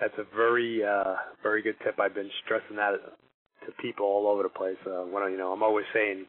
that's 0.00 0.14
a 0.18 0.36
very 0.36 0.84
uh 0.84 1.14
very 1.42 1.62
good 1.62 1.76
tip. 1.84 1.98
I've 1.98 2.14
been 2.14 2.30
stressing 2.44 2.76
that 2.76 2.92
to 3.66 3.72
people 3.80 4.06
all 4.06 4.28
over 4.28 4.42
the 4.42 4.48
place. 4.48 4.76
Uh, 4.86 5.02
when 5.02 5.30
you 5.32 5.38
know, 5.38 5.52
I'm 5.52 5.62
always 5.62 5.86
saying, 5.92 6.26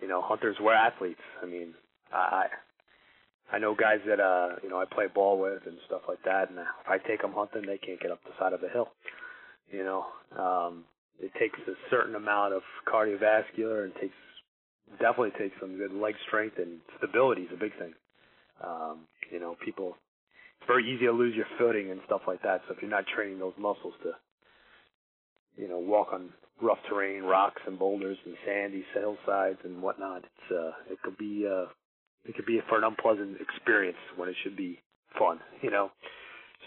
you 0.00 0.08
know, 0.08 0.22
hunters 0.22 0.56
were 0.60 0.72
athletes. 0.72 1.20
I 1.42 1.46
mean, 1.46 1.74
I 2.12 2.46
I 3.52 3.58
know 3.58 3.74
guys 3.74 4.00
that 4.06 4.20
uh 4.20 4.56
you 4.62 4.68
know 4.68 4.80
I 4.80 4.84
play 4.84 5.06
ball 5.12 5.38
with 5.38 5.66
and 5.66 5.76
stuff 5.86 6.02
like 6.08 6.22
that, 6.24 6.50
and 6.50 6.58
if 6.58 6.88
I 6.88 6.98
take 6.98 7.22
them 7.22 7.32
hunting, 7.32 7.62
they 7.66 7.78
can't 7.78 8.00
get 8.00 8.10
up 8.10 8.20
the 8.24 8.32
side 8.38 8.52
of 8.52 8.62
a 8.62 8.68
hill. 8.68 8.88
You 9.70 9.84
know, 9.84 10.06
um, 10.38 10.84
it 11.20 11.32
takes 11.38 11.58
a 11.66 11.74
certain 11.90 12.14
amount 12.14 12.54
of 12.54 12.62
cardiovascular 12.86 13.84
and 13.84 13.94
takes 13.94 14.14
definitely 15.00 15.32
takes 15.38 15.54
some 15.60 15.76
good 15.76 15.92
leg 15.92 16.14
strength 16.26 16.58
and 16.58 16.78
stability 16.98 17.42
is 17.42 17.50
a 17.52 17.58
big 17.58 17.76
thing. 17.78 17.92
Um, 18.62 19.00
you 19.30 19.40
know, 19.40 19.56
people 19.64 19.96
it's 20.60 20.66
very 20.66 20.90
easy 20.90 21.06
to 21.06 21.12
lose 21.12 21.34
your 21.34 21.46
footing 21.58 21.90
and 21.90 22.00
stuff 22.06 22.22
like 22.26 22.42
that. 22.42 22.62
So 22.66 22.74
if 22.74 22.82
you're 22.82 22.90
not 22.90 23.04
training 23.06 23.38
those 23.38 23.52
muscles 23.58 23.94
to, 24.02 24.12
you 25.60 25.68
know, 25.68 25.78
walk 25.78 26.08
on 26.12 26.30
rough 26.60 26.78
terrain, 26.88 27.22
rocks 27.22 27.62
and 27.66 27.78
boulders 27.78 28.16
and 28.24 28.34
sandy 28.44 28.84
hillsides 28.94 29.58
and 29.64 29.82
whatnot, 29.82 30.24
it's 30.24 30.52
uh, 30.52 30.72
it 30.90 30.98
could 31.02 31.18
be 31.18 31.46
uh, 31.46 31.66
it 32.28 32.34
could 32.34 32.46
be 32.46 32.60
for 32.68 32.78
an 32.78 32.84
unpleasant 32.84 33.38
experience 33.40 33.98
when 34.16 34.28
it 34.28 34.36
should 34.42 34.56
be 34.56 34.80
fun, 35.18 35.40
you 35.62 35.70
know. 35.70 35.90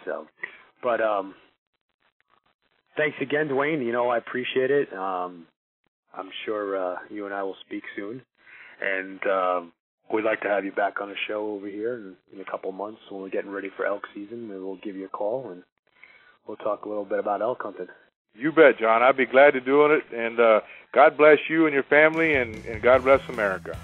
So, 0.05 0.27
but 0.81 1.01
um, 1.01 1.35
thanks 2.97 3.17
again, 3.21 3.49
Duwane. 3.49 3.85
You 3.85 3.91
know, 3.91 4.09
I 4.09 4.17
appreciate 4.17 4.71
it. 4.71 4.93
Um, 4.93 5.45
I'm 6.13 6.29
sure 6.45 6.77
uh, 6.77 6.95
you 7.09 7.25
and 7.25 7.33
I 7.33 7.43
will 7.43 7.57
speak 7.65 7.83
soon, 7.95 8.21
and 8.81 9.19
um, 9.27 9.73
we'd 10.13 10.25
like 10.25 10.41
to 10.41 10.49
have 10.49 10.65
you 10.65 10.71
back 10.71 11.01
on 11.01 11.09
the 11.09 11.15
show 11.27 11.51
over 11.51 11.67
here 11.67 11.95
in, 11.95 12.15
in 12.33 12.41
a 12.41 12.49
couple 12.49 12.71
months 12.71 13.01
when 13.09 13.21
we're 13.21 13.29
getting 13.29 13.51
ready 13.51 13.69
for 13.75 13.85
elk 13.85 14.03
season. 14.13 14.49
We'll 14.49 14.79
give 14.83 14.95
you 14.95 15.05
a 15.05 15.09
call 15.09 15.51
and 15.51 15.63
we'll 16.47 16.57
talk 16.57 16.85
a 16.85 16.89
little 16.89 17.05
bit 17.05 17.19
about 17.19 17.41
elk 17.41 17.61
hunting. 17.61 17.87
You 18.35 18.51
bet, 18.51 18.79
John. 18.79 19.03
I'd 19.03 19.17
be 19.17 19.25
glad 19.25 19.51
to 19.51 19.61
do 19.61 19.85
it. 19.87 20.03
And 20.15 20.39
uh, 20.39 20.61
God 20.93 21.17
bless 21.17 21.37
you 21.49 21.65
and 21.65 21.73
your 21.73 21.83
family, 21.83 22.35
and, 22.35 22.55
and 22.65 22.81
God 22.81 23.03
bless 23.03 23.21
America. 23.29 23.77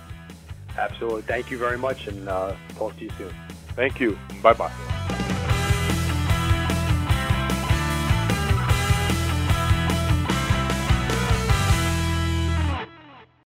Absolutely. 0.78 1.24
Thank 1.24 1.52
you 1.52 1.58
very 1.58 1.78
much, 1.78 2.08
and 2.08 2.28
uh, 2.28 2.56
talk 2.78 2.96
to 2.98 3.04
you 3.04 3.12
soon. 3.18 3.34
Thank 3.76 4.00
you. 4.00 4.18
Bye 4.42 4.54
bye. 4.54 5.05